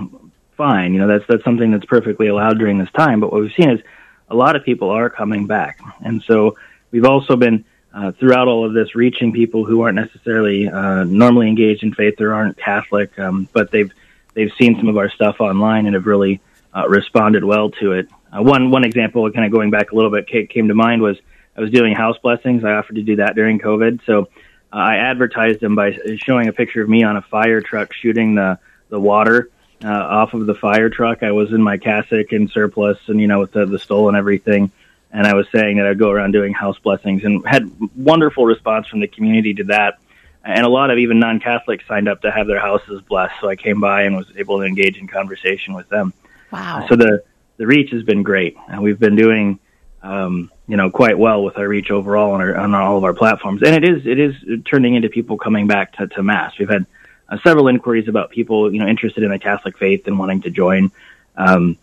fine. 0.56 0.92
You 0.92 1.00
know, 1.00 1.08
that's 1.08 1.24
that's 1.28 1.44
something 1.44 1.70
that's 1.70 1.84
perfectly 1.84 2.28
allowed 2.28 2.58
during 2.58 2.78
this 2.78 2.90
time. 2.92 3.20
But 3.20 3.32
what 3.32 3.40
we've 3.40 3.52
seen 3.52 3.70
is 3.70 3.80
a 4.28 4.34
lot 4.34 4.56
of 4.56 4.64
people 4.64 4.90
are 4.90 5.10
coming 5.10 5.46
back, 5.46 5.80
and 6.00 6.22
so 6.22 6.56
we've 6.90 7.04
also 7.04 7.36
been 7.36 7.64
uh, 7.92 8.12
throughout 8.12 8.48
all 8.48 8.64
of 8.64 8.74
this 8.74 8.94
reaching 8.94 9.32
people 9.32 9.64
who 9.64 9.80
aren't 9.80 9.96
necessarily 9.96 10.68
uh, 10.68 11.04
normally 11.04 11.48
engaged 11.48 11.82
in 11.82 11.94
faith 11.94 12.20
or 12.20 12.34
aren't 12.34 12.56
Catholic, 12.56 13.18
um, 13.18 13.48
but 13.52 13.70
they've 13.70 13.90
they've 14.34 14.52
seen 14.58 14.76
some 14.76 14.88
of 14.88 14.96
our 14.96 15.10
stuff 15.10 15.40
online 15.40 15.86
and 15.86 15.94
have 15.94 16.06
really 16.06 16.40
uh, 16.76 16.88
responded 16.88 17.42
well 17.44 17.70
to 17.70 17.92
it. 17.92 18.08
Uh, 18.32 18.42
one 18.42 18.70
one 18.70 18.84
example, 18.84 19.30
kind 19.30 19.46
of 19.46 19.52
going 19.52 19.70
back 19.70 19.92
a 19.92 19.94
little 19.94 20.10
bit, 20.10 20.26
came 20.50 20.68
to 20.68 20.74
mind 20.74 21.02
was 21.02 21.18
I 21.56 21.60
was 21.60 21.70
doing 21.70 21.94
house 21.94 22.18
blessings. 22.18 22.64
I 22.64 22.72
offered 22.72 22.96
to 22.96 23.02
do 23.02 23.16
that 23.16 23.34
during 23.34 23.58
COVID, 23.58 24.00
so 24.04 24.28
uh, 24.72 24.76
I 24.76 24.96
advertised 24.96 25.60
them 25.60 25.74
by 25.74 25.98
showing 26.16 26.48
a 26.48 26.52
picture 26.52 26.82
of 26.82 26.88
me 26.88 27.02
on 27.02 27.16
a 27.16 27.22
fire 27.22 27.60
truck 27.60 27.92
shooting 27.92 28.34
the 28.34 28.58
the 28.90 29.00
water 29.00 29.50
uh, 29.84 29.88
off 29.88 30.34
of 30.34 30.46
the 30.46 30.54
fire 30.54 30.90
truck. 30.90 31.22
I 31.22 31.32
was 31.32 31.52
in 31.52 31.62
my 31.62 31.78
cassock 31.78 32.32
and 32.32 32.50
surplice, 32.50 32.98
and 33.06 33.20
you 33.20 33.26
know 33.26 33.40
with 33.40 33.52
the, 33.52 33.66
the 33.66 33.78
stole 33.78 34.08
and 34.08 34.16
everything. 34.16 34.70
And 35.10 35.26
I 35.26 35.32
was 35.32 35.46
saying 35.50 35.78
that 35.78 35.86
I'd 35.86 35.98
go 35.98 36.10
around 36.10 36.32
doing 36.32 36.52
house 36.52 36.78
blessings, 36.78 37.24
and 37.24 37.46
had 37.46 37.70
wonderful 37.96 38.44
response 38.44 38.88
from 38.88 39.00
the 39.00 39.08
community 39.08 39.54
to 39.54 39.64
that. 39.64 39.98
And 40.44 40.64
a 40.64 40.68
lot 40.68 40.90
of 40.90 40.98
even 40.98 41.18
non-Catholics 41.18 41.84
signed 41.86 42.08
up 42.08 42.22
to 42.22 42.30
have 42.30 42.46
their 42.46 42.60
houses 42.60 43.02
blessed. 43.02 43.34
So 43.40 43.48
I 43.48 43.56
came 43.56 43.80
by 43.80 44.02
and 44.02 44.16
was 44.16 44.26
able 44.36 44.58
to 44.58 44.64
engage 44.64 44.96
in 44.96 45.06
conversation 45.06 45.74
with 45.74 45.88
them. 45.88 46.12
Wow. 46.50 46.86
So 46.88 46.96
the 46.96 47.22
the 47.58 47.66
reach 47.66 47.90
has 47.90 48.02
been 48.02 48.22
great, 48.22 48.56
and 48.68 48.82
we've 48.82 48.98
been 48.98 49.16
doing 49.16 49.58
um, 50.02 50.50
you 50.66 50.76
know 50.76 50.90
quite 50.90 51.18
well 51.18 51.44
with 51.44 51.58
our 51.58 51.68
reach 51.68 51.90
overall 51.90 52.32
on 52.32 52.40
our 52.40 52.56
on 52.56 52.74
all 52.74 52.96
of 52.96 53.04
our 53.04 53.12
platforms, 53.12 53.62
and 53.62 53.74
it 53.74 53.86
is 53.86 54.06
it 54.06 54.18
is 54.18 54.34
turning 54.64 54.94
into 54.94 55.10
people 55.10 55.36
coming 55.36 55.66
back 55.66 55.92
to, 55.94 56.06
to 56.08 56.22
mass. 56.22 56.54
We've 56.58 56.68
had 56.68 56.86
uh, 57.28 57.38
several 57.44 57.68
inquiries 57.68 58.08
about 58.08 58.30
people 58.30 58.72
you 58.72 58.78
know 58.78 58.86
interested 58.86 59.22
in 59.24 59.30
the 59.30 59.38
Catholic 59.38 59.76
faith 59.76 60.06
and 60.06 60.18
wanting 60.18 60.42
to 60.42 60.50
join 60.50 60.90
um, 61.36 61.76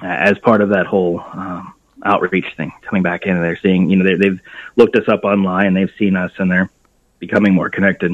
as 0.00 0.38
part 0.38 0.62
of 0.62 0.70
that 0.70 0.86
whole 0.86 1.20
um, 1.20 1.74
outreach 2.04 2.56
thing, 2.56 2.72
coming 2.82 3.02
back 3.02 3.26
in 3.26 3.34
and 3.34 3.44
they're 3.44 3.58
seeing 3.60 3.90
you 3.90 3.96
know 3.96 4.04
they, 4.04 4.14
they've 4.14 4.40
looked 4.76 4.96
us 4.96 5.08
up 5.08 5.24
online, 5.24 5.74
they've 5.74 5.92
seen 5.98 6.16
us, 6.16 6.32
and 6.38 6.50
they're 6.50 6.70
becoming 7.18 7.54
more 7.54 7.70
connected. 7.70 8.12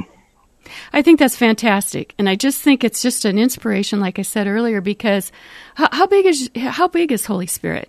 I 0.92 1.02
think 1.02 1.18
that's 1.18 1.36
fantastic, 1.36 2.14
and 2.18 2.28
I 2.28 2.34
just 2.36 2.60
think 2.60 2.84
it's 2.84 3.00
just 3.00 3.24
an 3.24 3.38
inspiration, 3.38 4.00
like 4.00 4.18
I 4.18 4.22
said 4.22 4.46
earlier, 4.46 4.80
because 4.80 5.32
how, 5.74 5.88
how 5.92 6.06
big 6.06 6.26
is 6.26 6.50
how 6.56 6.88
big 6.88 7.10
is 7.12 7.24
Holy 7.26 7.46
Spirit? 7.46 7.88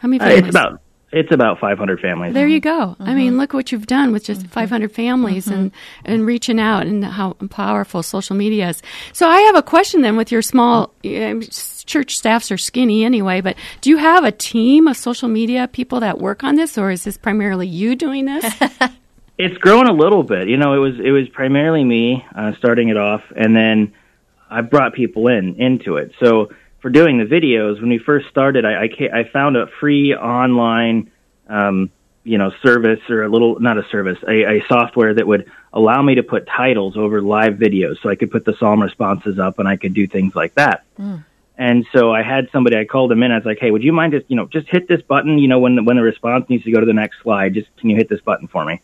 How 0.00 0.08
many 0.08 0.22
Uh, 0.24 0.28
it's 0.38 0.48
about 0.48 0.80
it's 1.12 1.32
about 1.32 1.60
500 1.60 2.00
families. 2.00 2.34
There 2.34 2.48
you 2.48 2.60
go. 2.60 2.96
I 2.98 3.04
Mm-hmm. 3.04 3.16
mean, 3.16 3.38
look 3.38 3.52
what 3.54 3.70
you've 3.70 3.86
done 3.86 4.12
with 4.12 4.24
just 4.24 4.46
500 4.48 4.90
families 4.92 5.46
and, 5.46 5.70
and 6.04 6.26
reaching 6.26 6.58
out 6.58 6.84
and 6.86 7.04
how 7.04 7.34
powerful 7.48 8.02
social 8.02 8.34
media 8.34 8.70
is. 8.70 8.82
So 9.12 9.28
I 9.28 9.40
have 9.42 9.54
a 9.54 9.62
question 9.62 10.02
then 10.02 10.16
with 10.16 10.32
your 10.32 10.42
small 10.42 10.92
church 11.04 12.16
staffs 12.16 12.50
are 12.50 12.58
skinny 12.58 13.04
anyway, 13.04 13.40
but 13.40 13.56
do 13.80 13.88
you 13.88 13.98
have 13.98 14.24
a 14.24 14.32
team 14.32 14.88
of 14.88 14.96
social 14.96 15.28
media 15.28 15.68
people 15.68 16.00
that 16.00 16.18
work 16.18 16.42
on 16.42 16.56
this 16.56 16.76
or 16.76 16.90
is 16.90 17.04
this 17.04 17.16
primarily 17.16 17.68
you 17.68 17.94
doing 17.94 18.24
this? 18.24 18.44
It's 19.38 19.58
grown 19.58 19.86
a 19.86 19.92
little 19.92 20.22
bit. 20.22 20.48
You 20.48 20.56
know, 20.56 20.74
it 20.74 20.78
was 20.78 20.98
it 20.98 21.10
was 21.10 21.28
primarily 21.28 21.84
me 21.84 22.24
uh, 22.34 22.52
starting 22.58 22.88
it 22.88 22.96
off, 22.96 23.22
and 23.34 23.54
then 23.54 23.92
I 24.48 24.62
brought 24.62 24.94
people 24.94 25.28
in 25.28 25.60
into 25.60 25.96
it. 25.96 26.12
So 26.20 26.50
for 26.80 26.90
doing 26.90 27.18
the 27.18 27.24
videos, 27.24 27.80
when 27.80 27.90
we 27.90 27.98
first 27.98 28.28
started, 28.28 28.64
I 28.64 28.84
I, 28.84 29.20
I 29.20 29.24
found 29.24 29.56
a 29.56 29.66
free 29.78 30.14
online, 30.14 31.10
um, 31.48 31.90
you 32.24 32.38
know, 32.38 32.50
service 32.62 33.00
or 33.10 33.24
a 33.24 33.28
little 33.28 33.60
not 33.60 33.76
a 33.76 33.84
service, 33.90 34.18
a, 34.26 34.58
a 34.58 34.64
software 34.68 35.12
that 35.12 35.26
would 35.26 35.50
allow 35.72 36.00
me 36.00 36.14
to 36.14 36.22
put 36.22 36.46
titles 36.46 36.96
over 36.96 37.20
live 37.20 37.54
videos, 37.54 38.00
so 38.02 38.08
I 38.08 38.14
could 38.14 38.30
put 38.30 38.46
the 38.46 38.56
psalm 38.56 38.82
responses 38.82 39.38
up, 39.38 39.58
and 39.58 39.68
I 39.68 39.76
could 39.76 39.92
do 39.92 40.06
things 40.06 40.34
like 40.34 40.54
that. 40.54 40.84
And 41.58 41.86
so 41.94 42.12
I 42.12 42.22
had 42.22 42.48
somebody, 42.52 42.76
I 42.76 42.84
called 42.84 43.10
them 43.10 43.22
in. 43.22 43.32
I 43.32 43.36
was 43.36 43.44
like, 43.46 43.58
"Hey, 43.58 43.70
would 43.70 43.82
you 43.82 43.92
mind 43.92 44.12
just, 44.12 44.26
you 44.28 44.36
know, 44.36 44.46
just 44.46 44.68
hit 44.68 44.88
this 44.88 45.02
button? 45.02 45.38
You 45.38 45.48
know, 45.48 45.58
when 45.58 45.74
the, 45.76 45.82
when 45.82 45.96
the 45.96 46.02
response 46.02 46.48
needs 46.48 46.64
to 46.64 46.70
go 46.70 46.80
to 46.80 46.86
the 46.86 46.92
next 46.92 47.16
slide, 47.22 47.52
just 47.54 47.68
can 47.76 47.90
you 47.90 47.96
hit 47.96 48.08
this 48.08 48.20
button 48.22 48.48
for 48.48 48.64
me?" 48.64 48.80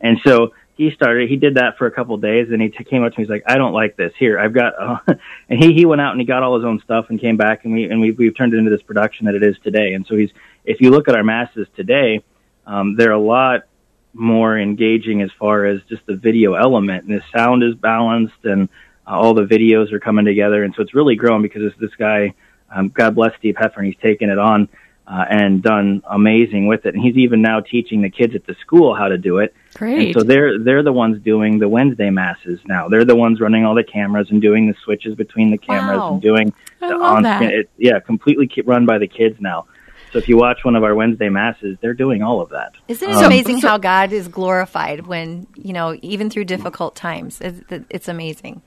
And 0.00 0.18
so 0.24 0.52
he 0.80 0.90
started. 0.92 1.28
He 1.28 1.36
did 1.36 1.56
that 1.56 1.76
for 1.76 1.86
a 1.86 1.90
couple 1.90 2.14
of 2.14 2.22
days, 2.22 2.48
and 2.50 2.62
he 2.62 2.70
t- 2.70 2.84
came 2.84 3.04
up 3.04 3.12
to 3.12 3.20
me. 3.20 3.24
And 3.24 3.26
he's 3.26 3.28
like, 3.28 3.42
"I 3.46 3.58
don't 3.58 3.74
like 3.74 3.96
this. 3.96 4.12
Here, 4.18 4.38
I've 4.38 4.54
got." 4.54 4.72
Uh, 4.78 4.98
and 5.48 5.62
he 5.62 5.74
he 5.74 5.84
went 5.84 6.00
out 6.00 6.12
and 6.12 6.20
he 6.20 6.26
got 6.26 6.42
all 6.42 6.56
his 6.56 6.64
own 6.64 6.80
stuff 6.80 7.06
and 7.10 7.20
came 7.20 7.36
back, 7.36 7.64
and 7.64 7.74
we 7.74 7.84
and 7.84 8.00
we 8.00 8.12
we've 8.12 8.34
turned 8.34 8.54
it 8.54 8.58
into 8.58 8.70
this 8.70 8.82
production 8.82 9.26
that 9.26 9.34
it 9.34 9.42
is 9.42 9.56
today. 9.62 9.92
And 9.92 10.06
so 10.06 10.16
he's. 10.16 10.30
If 10.64 10.80
you 10.80 10.90
look 10.90 11.08
at 11.08 11.14
our 11.14 11.24
masses 11.24 11.66
today, 11.76 12.22
um, 12.66 12.96
they're 12.96 13.12
a 13.12 13.20
lot 13.20 13.64
more 14.12 14.58
engaging 14.58 15.22
as 15.22 15.30
far 15.38 15.66
as 15.66 15.80
just 15.88 16.04
the 16.06 16.16
video 16.16 16.54
element, 16.54 17.04
and 17.04 17.14
the 17.14 17.22
sound 17.34 17.62
is 17.62 17.74
balanced, 17.74 18.44
and 18.44 18.68
uh, 19.06 19.18
all 19.18 19.34
the 19.34 19.44
videos 19.44 19.92
are 19.92 20.00
coming 20.00 20.24
together, 20.24 20.64
and 20.64 20.74
so 20.74 20.82
it's 20.82 20.94
really 20.94 21.14
grown 21.14 21.42
because 21.42 21.62
it's 21.62 21.78
this 21.78 21.94
guy. 21.96 22.34
Um, 22.74 22.88
God 22.88 23.16
bless 23.16 23.36
Steve 23.36 23.56
Heffern. 23.56 23.84
he's 23.84 23.96
taken 23.96 24.30
it 24.30 24.38
on 24.38 24.68
uh, 25.10 25.24
and 25.28 25.60
done 25.62 26.02
amazing 26.08 26.68
with 26.68 26.86
it. 26.86 26.94
And 26.94 27.02
he's 27.02 27.16
even 27.16 27.42
now 27.42 27.58
teaching 27.60 28.00
the 28.00 28.10
kids 28.10 28.34
at 28.36 28.46
the 28.46 28.54
school 28.60 28.94
how 28.94 29.08
to 29.08 29.18
do 29.18 29.38
it. 29.38 29.52
Great. 29.74 30.06
And 30.06 30.14
so 30.14 30.22
they're 30.22 30.58
they're 30.58 30.84
the 30.84 30.92
ones 30.92 31.20
doing 31.22 31.58
the 31.58 31.68
Wednesday 31.68 32.10
masses 32.10 32.60
now. 32.66 32.88
They're 32.88 33.04
the 33.04 33.16
ones 33.16 33.40
running 33.40 33.64
all 33.64 33.74
the 33.74 33.82
cameras 33.84 34.28
and 34.30 34.40
doing 34.40 34.68
the 34.68 34.74
switches 34.84 35.14
between 35.16 35.50
the 35.50 35.58
cameras 35.58 35.98
Wow. 35.98 36.12
and 36.12 36.22
doing 36.22 36.54
I 36.80 36.88
the 36.88 36.94
on 36.94 37.22
that. 37.24 37.42
it, 37.42 37.70
yeah, 37.76 37.98
completely 37.98 38.48
run 38.64 38.86
by 38.86 38.98
the 38.98 39.08
kids 39.08 39.40
now. 39.40 39.66
So 40.12 40.18
if 40.18 40.28
you 40.28 40.36
watch 40.36 40.64
one 40.64 40.74
of 40.74 40.82
our 40.84 40.94
Wednesday 40.94 41.28
masses, 41.28 41.76
they're 41.80 41.94
doing 41.94 42.20
all 42.22 42.40
of 42.40 42.50
that. 42.50 42.72
Isn't 42.88 43.08
it 43.10 43.16
Um, 43.16 43.24
amazing 43.26 43.60
how 43.60 43.78
God 43.78 44.12
is 44.12 44.26
glorified 44.28 45.06
when, 45.06 45.46
you 45.54 45.72
know, 45.72 45.96
even 46.02 46.30
through 46.30 46.46
difficult 46.46 46.96
times? 46.96 47.40
It's, 47.40 47.60
it's 47.88 48.08
amazing. 48.08 48.60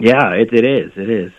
Yeah, 0.00 0.30
it, 0.32 0.52
it 0.52 0.64
is. 0.64 0.92
It 0.96 1.10
is. 1.10 1.32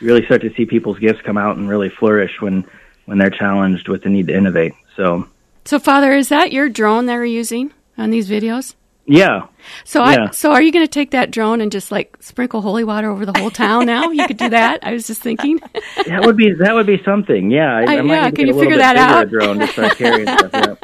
You 0.00 0.08
really 0.08 0.24
start 0.24 0.40
to 0.42 0.52
see 0.54 0.64
people's 0.66 0.98
gifts 0.98 1.20
come 1.24 1.38
out 1.38 1.56
and 1.56 1.68
really 1.68 1.90
flourish 1.90 2.40
when 2.40 2.64
when 3.12 3.18
they're 3.18 3.28
challenged 3.28 3.88
with 3.88 4.02
the 4.04 4.08
need 4.08 4.26
to 4.28 4.34
innovate. 4.34 4.72
So 4.96 5.28
so 5.66 5.78
Father, 5.78 6.12
is 6.14 6.30
that 6.30 6.50
your 6.50 6.70
drone 6.70 7.04
that 7.06 7.12
you're 7.12 7.26
using 7.26 7.70
on 7.98 8.08
these 8.08 8.26
videos? 8.30 8.74
yeah, 9.04 9.48
So 9.84 10.02
Yeah. 10.02 10.28
I 10.28 10.30
so 10.30 10.50
are 10.52 10.62
you 10.62 10.72
going 10.72 10.84
to 10.86 10.90
take 10.90 11.10
that 11.10 11.30
drone 11.30 11.60
and 11.60 11.70
just 11.70 11.92
like 11.92 12.16
sprinkle 12.20 12.62
holy 12.62 12.84
water 12.84 13.10
over 13.10 13.26
the 13.26 13.38
whole 13.38 13.50
town 13.50 13.84
now? 13.84 14.10
You 14.12 14.26
could 14.26 14.38
do 14.38 14.48
that. 14.48 14.78
I 14.82 14.92
was 14.94 15.06
just 15.06 15.20
thinking. 15.20 15.60
that 16.06 16.22
would 16.24 16.38
be 16.38 16.52
that 16.54 16.72
would 16.74 16.86
be 16.86 17.02
something. 17.04 17.50
Yeah, 17.50 17.76
I, 17.76 17.80
I- 17.82 17.98
I 17.98 18.00
might 18.00 18.14
yeah, 18.14 18.30
can 18.30 18.46
you 18.46 18.58
figure 18.58 18.78
that 18.78 18.96
out? 18.96 19.28
drone 19.28 19.58
to 19.58 19.66
start 19.66 19.98
carrying 19.98 20.26
stuff. 20.26 20.50
Yeah. 20.54 20.74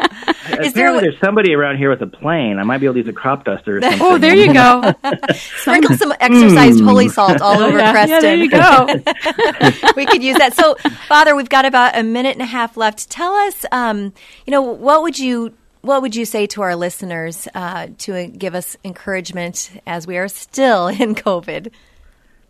Is 0.48 0.72
there 0.72 0.86
Apparently, 0.86 1.00
there's 1.02 1.20
somebody 1.20 1.54
around 1.54 1.78
here 1.78 1.90
with 1.90 2.02
a 2.02 2.06
plane. 2.06 2.58
I 2.58 2.62
might 2.62 2.78
be 2.78 2.86
able 2.86 2.94
to 2.94 3.00
use 3.00 3.08
a 3.08 3.12
crop 3.12 3.44
duster. 3.44 3.78
Or 3.78 3.80
something. 3.82 4.00
Oh, 4.02 4.18
there 4.18 4.34
you 4.34 4.52
go. 4.52 4.94
Sprinkle 5.58 5.96
some 5.96 6.12
exorcised 6.20 6.80
holy 6.80 7.08
salt 7.08 7.40
all 7.40 7.60
over 7.60 7.78
yeah, 7.78 7.92
Creston. 7.92 8.10
yeah, 8.10 8.20
there 8.20 8.36
you 8.36 8.50
go. 8.50 9.92
we 9.96 10.06
could 10.06 10.22
use 10.22 10.36
that. 10.38 10.54
So, 10.54 10.74
Father, 11.06 11.36
we've 11.36 11.48
got 11.48 11.64
about 11.64 11.96
a 11.96 12.02
minute 12.02 12.32
and 12.32 12.42
a 12.42 12.46
half 12.46 12.76
left. 12.76 13.10
Tell 13.10 13.32
us, 13.32 13.64
um, 13.72 14.12
you 14.46 14.50
know, 14.50 14.62
what 14.62 15.02
would 15.02 15.18
you 15.18 15.54
what 15.82 16.02
would 16.02 16.16
you 16.16 16.24
say 16.24 16.46
to 16.48 16.62
our 16.62 16.76
listeners 16.76 17.46
uh, 17.54 17.88
to 17.98 18.26
give 18.26 18.54
us 18.54 18.76
encouragement 18.84 19.70
as 19.86 20.06
we 20.06 20.18
are 20.18 20.28
still 20.28 20.88
in 20.88 21.14
COVID? 21.14 21.70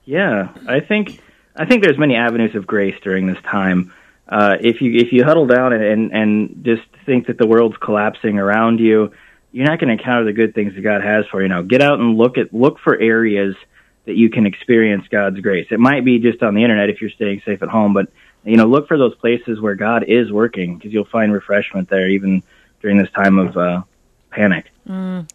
Yeah, 0.05 0.49
I 0.67 0.81
think 0.81 1.21
I 1.57 1.67
think 1.67 1.83
there's 1.83 1.99
many 1.99 2.17
avenues 2.17 2.55
of 2.55 2.67
grace 2.67 2.95
during 3.03 3.27
this 3.27 3.41
time. 3.43 3.93
Uh, 4.29 4.57
if 4.61 4.81
you 4.81 4.93
if 4.95 5.13
you 5.13 5.25
huddle 5.25 5.47
down 5.47 5.73
and, 5.73 5.83
and 5.83 6.13
and 6.13 6.65
just 6.65 6.83
think 7.07 7.29
that 7.29 7.39
the 7.39 7.47
world's 7.47 7.77
collapsing 7.79 8.39
around 8.39 8.79
you, 8.79 9.13
you're 9.53 9.67
not 9.67 9.81
going 9.81 9.89
to 9.89 9.95
encounter 9.95 10.25
the 10.25 10.33
good 10.33 10.55
things 10.55 10.75
that 10.75 10.83
God 10.83 11.03
has 11.03 11.25
for 11.31 11.43
you. 11.43 11.49
Now, 11.49 11.63
get 11.63 11.81
out 11.81 11.99
and 11.99 12.17
look 12.17 12.37
at 12.37 12.53
look 12.53 12.79
for 12.79 12.99
areas 12.99 13.57
that 14.05 14.17
you 14.17 14.31
can 14.31 14.47
experience 14.47 15.07
God's 15.11 15.41
grace. 15.41 15.67
It 15.71 15.81
might 15.81 16.05
be 16.05 16.19
just 16.19 16.43
on 16.43 16.55
the 16.55 16.63
internet 16.63 16.91
if 16.91 17.01
you're 17.01 17.11
staying 17.11 17.43
safe 17.45 17.63
at 17.63 17.69
home, 17.69 17.95
but 17.95 18.09
you 18.45 18.57
know, 18.57 18.67
look 18.67 18.89
for 18.89 18.97
those 18.97 19.15
places 19.17 19.61
where 19.61 19.75
God 19.75 20.05
is 20.09 20.33
working 20.33 20.77
because 20.77 20.93
you'll 20.93 21.05
find 21.07 21.33
refreshment 21.33 21.91
there, 21.91 22.09
even 22.09 22.43
during 22.81 22.99
this 22.99 23.11
time 23.11 23.39
of 23.39 23.57
uh, 23.57 23.83
panic. 24.31 24.67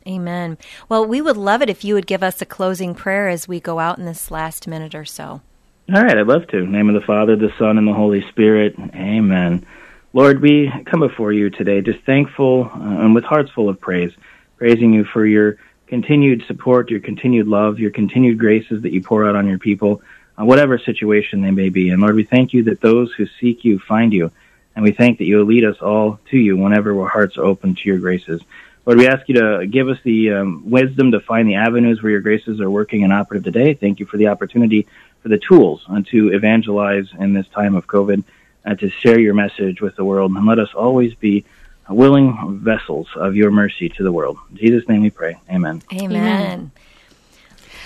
Amen. 0.07 0.57
Well, 0.89 1.05
we 1.05 1.21
would 1.21 1.37
love 1.37 1.61
it 1.61 1.69
if 1.69 1.83
you 1.83 1.93
would 1.93 2.07
give 2.07 2.23
us 2.23 2.41
a 2.41 2.45
closing 2.45 2.95
prayer 2.95 3.27
as 3.29 3.47
we 3.47 3.59
go 3.59 3.79
out 3.79 3.99
in 3.99 4.05
this 4.05 4.31
last 4.31 4.67
minute 4.67 4.95
or 4.95 5.05
so. 5.05 5.41
All 5.89 6.01
right, 6.01 6.17
I'd 6.17 6.27
love 6.27 6.47
to. 6.47 6.65
Name 6.65 6.87
of 6.87 6.95
the 6.95 7.05
Father, 7.05 7.35
the 7.35 7.51
Son, 7.59 7.77
and 7.77 7.85
the 7.85 7.93
Holy 7.93 8.25
Spirit. 8.29 8.73
Amen. 8.95 9.65
Lord, 10.13 10.41
we 10.41 10.71
come 10.85 11.01
before 11.01 11.33
you 11.33 11.49
today 11.49 11.81
just 11.81 11.99
thankful 12.05 12.71
uh, 12.73 12.79
and 12.79 13.13
with 13.13 13.25
hearts 13.25 13.51
full 13.51 13.67
of 13.67 13.81
praise, 13.81 14.13
praising 14.55 14.93
you 14.93 15.03
for 15.03 15.25
your 15.25 15.57
continued 15.87 16.45
support, 16.47 16.89
your 16.89 17.01
continued 17.01 17.49
love, 17.49 17.79
your 17.79 17.91
continued 17.91 18.39
graces 18.39 18.81
that 18.83 18.93
you 18.93 19.01
pour 19.01 19.27
out 19.27 19.35
on 19.35 19.45
your 19.45 19.59
people, 19.59 20.01
uh, 20.39 20.45
whatever 20.45 20.77
situation 20.77 21.41
they 21.41 21.51
may 21.51 21.67
be. 21.67 21.89
And 21.89 22.01
Lord, 22.01 22.15
we 22.15 22.23
thank 22.23 22.53
you 22.53 22.63
that 22.63 22.79
those 22.79 23.11
who 23.11 23.27
seek 23.41 23.65
you 23.65 23.77
find 23.77 24.13
you. 24.13 24.31
And 24.77 24.85
we 24.85 24.93
thank 24.93 25.17
that 25.17 25.25
you'll 25.25 25.43
lead 25.43 25.65
us 25.65 25.81
all 25.81 26.17
to 26.31 26.37
you 26.37 26.55
whenever 26.55 26.97
our 26.97 27.09
hearts 27.09 27.37
are 27.37 27.43
open 27.43 27.75
to 27.75 27.81
your 27.89 27.99
graces. 27.99 28.41
Lord, 28.85 28.99
we 28.99 29.07
ask 29.07 29.27
you 29.29 29.35
to 29.35 29.67
give 29.67 29.87
us 29.89 29.97
the 30.03 30.31
um, 30.33 30.69
wisdom 30.69 31.11
to 31.11 31.19
find 31.19 31.47
the 31.47 31.55
avenues 31.55 32.01
where 32.01 32.11
your 32.11 32.21
graces 32.21 32.59
are 32.61 32.69
working 32.69 33.03
and 33.03 33.11
operative 33.11 33.43
today. 33.43 33.73
Thank 33.73 33.99
you 33.99 34.05
for 34.05 34.17
the 34.17 34.27
opportunity, 34.27 34.87
for 35.23 35.29
the 35.29 35.39
tools 35.39 35.83
uh, 35.89 36.01
to 36.11 36.33
evangelize 36.33 37.07
in 37.17 37.33
this 37.33 37.47
time 37.47 37.75
of 37.75 37.87
COVID 37.87 38.23
and 38.65 38.79
to 38.79 38.89
share 38.89 39.19
your 39.19 39.33
message 39.33 39.81
with 39.81 39.95
the 39.95 40.05
world. 40.05 40.31
And 40.31 40.45
let 40.45 40.59
us 40.59 40.73
always 40.75 41.15
be 41.15 41.45
willing 41.89 42.59
vessels 42.59 43.07
of 43.15 43.35
your 43.35 43.49
mercy 43.49 43.89
to 43.89 44.03
the 44.03 44.11
world. 44.11 44.37
In 44.51 44.57
Jesus' 44.57 44.87
name 44.87 45.01
we 45.01 45.09
pray. 45.09 45.37
Amen. 45.49 45.81
Amen. 45.91 46.11
Amen. 46.11 46.71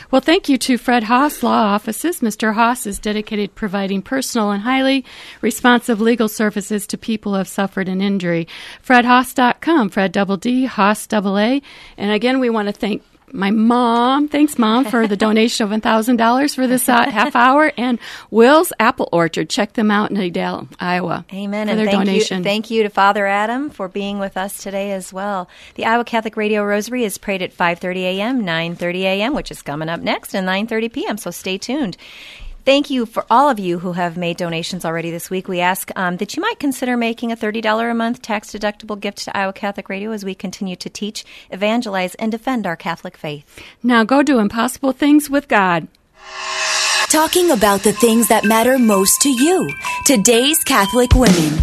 Well, 0.09 0.21
thank 0.21 0.47
you 0.47 0.57
to 0.59 0.77
Fredd 0.77 1.03
Haas 1.03 1.43
Law 1.43 1.73
Offices. 1.73 2.21
Mr. 2.21 2.53
Haas 2.53 2.87
is 2.87 2.97
dedicated 2.97 3.49
to 3.49 3.55
providing 3.55 4.01
personal 4.01 4.51
and 4.51 4.63
highly 4.63 5.03
responsive 5.41 5.99
legal 5.99 6.29
services 6.29 6.87
to 6.87 6.97
people 6.97 7.33
who 7.33 7.39
have 7.39 7.47
suffered 7.47 7.89
an 7.89 8.01
injury. 8.01 8.47
FredHaas.com, 8.85 9.89
Fredd 9.89 10.13
double 10.13 10.37
D, 10.37 10.63
Haas 10.63 11.05
double 11.07 11.37
A. 11.37 11.61
And 11.97 12.11
again, 12.11 12.39
we 12.39 12.49
want 12.49 12.69
to 12.69 12.71
thank 12.71 13.03
my 13.33 13.51
mom. 13.51 14.27
Thanks, 14.27 14.57
mom, 14.57 14.85
for 14.85 15.07
the 15.07 15.17
donation 15.17 15.71
of 15.71 15.81
$1,000 15.81 16.55
for 16.55 16.67
this 16.67 16.87
uh, 16.87 17.09
half 17.09 17.35
hour. 17.35 17.71
And 17.77 17.99
Will's 18.31 18.71
Apple 18.79 19.09
Orchard. 19.11 19.49
Check 19.49 19.73
them 19.73 19.91
out 19.91 20.11
in 20.11 20.17
Adel, 20.17 20.67
Iowa. 20.79 21.25
Amen. 21.33 21.67
For 21.67 21.71
and 21.71 21.79
their 21.79 21.87
thank 21.87 22.05
donation. 22.05 22.37
You, 22.39 22.43
thank 22.43 22.69
you 22.69 22.83
to 22.83 22.89
Father 22.89 23.27
Adam 23.27 23.69
for 23.69 23.87
being 23.87 24.19
with 24.19 24.37
us 24.37 24.57
today 24.57 24.91
as 24.91 25.11
well. 25.11 25.49
The 25.75 25.85
Iowa 25.85 26.05
Catholic 26.05 26.37
Radio 26.37 26.63
Rosary 26.63 27.03
is 27.03 27.17
prayed 27.17 27.41
at 27.41 27.55
5:30 27.55 27.97
a.m., 27.97 28.43
9:30 28.43 28.95
a.m., 29.01 29.33
which 29.33 29.51
is 29.51 29.61
coming 29.61 29.89
up 29.89 29.99
next, 29.99 30.33
and 30.33 30.47
9:30 30.47 30.93
p.m. 30.93 31.17
So 31.17 31.31
stay 31.31 31.57
tuned. 31.57 31.97
Thank 32.67 32.89
you 32.89 33.05
for 33.05 33.25
all 33.29 33.47
of 33.47 33.59
you 33.59 33.79
who 33.79 33.93
have 33.93 34.17
made 34.17 34.35
donations 34.35 34.83
already 34.83 35.09
this 35.09 35.29
week. 35.29 35.47
We 35.47 35.61
ask 35.61 35.89
um, 35.95 36.17
that 36.17 36.35
you 36.35 36.41
might 36.41 36.59
consider 36.59 36.97
making 36.97 37.31
a 37.31 37.37
$30 37.37 37.89
a 37.89 37.93
month 37.93 38.21
tax 38.21 38.51
deductible 38.51 38.99
gift 38.99 39.19
to 39.19 39.37
Iowa 39.37 39.53
Catholic 39.53 39.87
Radio 39.87 40.11
as 40.11 40.25
we 40.25 40.35
continue 40.35 40.75
to 40.75 40.89
teach, 40.89 41.23
evangelize, 41.49 42.13
and 42.15 42.29
defend 42.29 42.67
our 42.67 42.75
Catholic 42.75 43.15
faith. 43.15 43.45
Now 43.81 44.03
go 44.03 44.21
do 44.21 44.39
impossible 44.39 44.91
things 44.91 45.29
with 45.29 45.47
God. 45.47 45.87
Talking 47.09 47.51
about 47.51 47.83
the 47.83 47.93
things 47.93 48.27
that 48.27 48.43
matter 48.43 48.77
most 48.77 49.21
to 49.21 49.29
you. 49.29 49.73
Today's 50.05 50.61
Catholic 50.65 51.15
Women. 51.15 51.57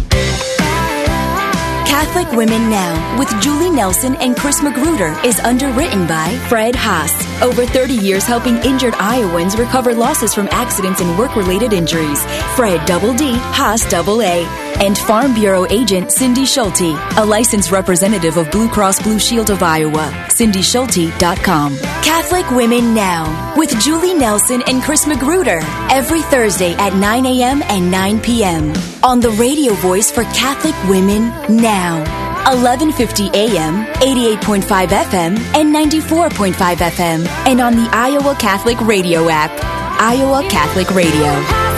Catholic 1.85 2.31
Women 2.31 2.67
Now 2.71 3.19
with 3.19 3.29
Julie 3.43 3.69
Nelson 3.69 4.15
and 4.15 4.35
Chris 4.35 4.63
Magruder 4.63 5.15
is 5.23 5.39
underwritten 5.39 6.07
by 6.07 6.33
Fredd 6.49 6.73
Haas. 6.73 7.34
Over 7.41 7.65
30 7.65 7.93
years 7.93 8.23
helping 8.25 8.55
injured 8.57 8.93
Iowans 8.95 9.57
recover 9.57 9.93
losses 9.93 10.33
from 10.33 10.47
accidents 10.51 11.01
and 11.01 11.17
work 11.19 11.35
related 11.35 11.73
injuries. 11.73 12.23
Fredd 12.55 12.85
Double 12.85 13.13
D, 13.13 13.33
Haas 13.35 13.87
Double 13.89 14.21
A. 14.21 14.45
And 14.81 14.97
Farm 14.97 15.33
Bureau 15.33 15.65
agent 15.69 16.11
Cindy 16.11 16.45
Schulte, 16.45 16.97
a 17.17 17.25
licensed 17.25 17.71
representative 17.71 18.37
of 18.37 18.49
Blue 18.51 18.67
Cross 18.69 19.03
Blue 19.03 19.19
Shield 19.19 19.49
of 19.49 19.63
Iowa. 19.63 20.11
CindySchulte.com. 20.29 21.77
Catholic 21.77 22.49
Women 22.51 22.93
Now 22.93 23.53
with 23.57 23.77
Julie 23.81 24.13
Nelson 24.13 24.61
and 24.67 24.81
Chris 24.83 25.05
Magruder 25.07 25.59
every 25.91 26.21
Thursday 26.23 26.73
at 26.73 26.93
9 26.93 27.25
a.m. 27.25 27.61
and 27.63 27.91
9 27.91 28.19
p.m. 28.21 28.73
on 29.03 29.19
the 29.19 29.31
radio 29.31 29.73
voice 29.75 30.11
for 30.11 30.23
Catholic 30.25 30.75
Women 30.89 31.29
Now. 31.61 32.24
1150 32.45 33.29
AM, 33.33 33.85
88.5 34.01 34.87
FM, 34.87 35.37
and 35.55 35.73
94.5 35.73 36.53
FM, 36.77 37.25
and 37.47 37.59
on 37.59 37.75
the 37.75 37.89
Iowa 37.91 38.35
Catholic 38.35 38.79
Radio 38.81 39.29
app. 39.29 39.51
Iowa 39.99 40.47
Catholic 40.49 40.91
Radio. 40.91 41.74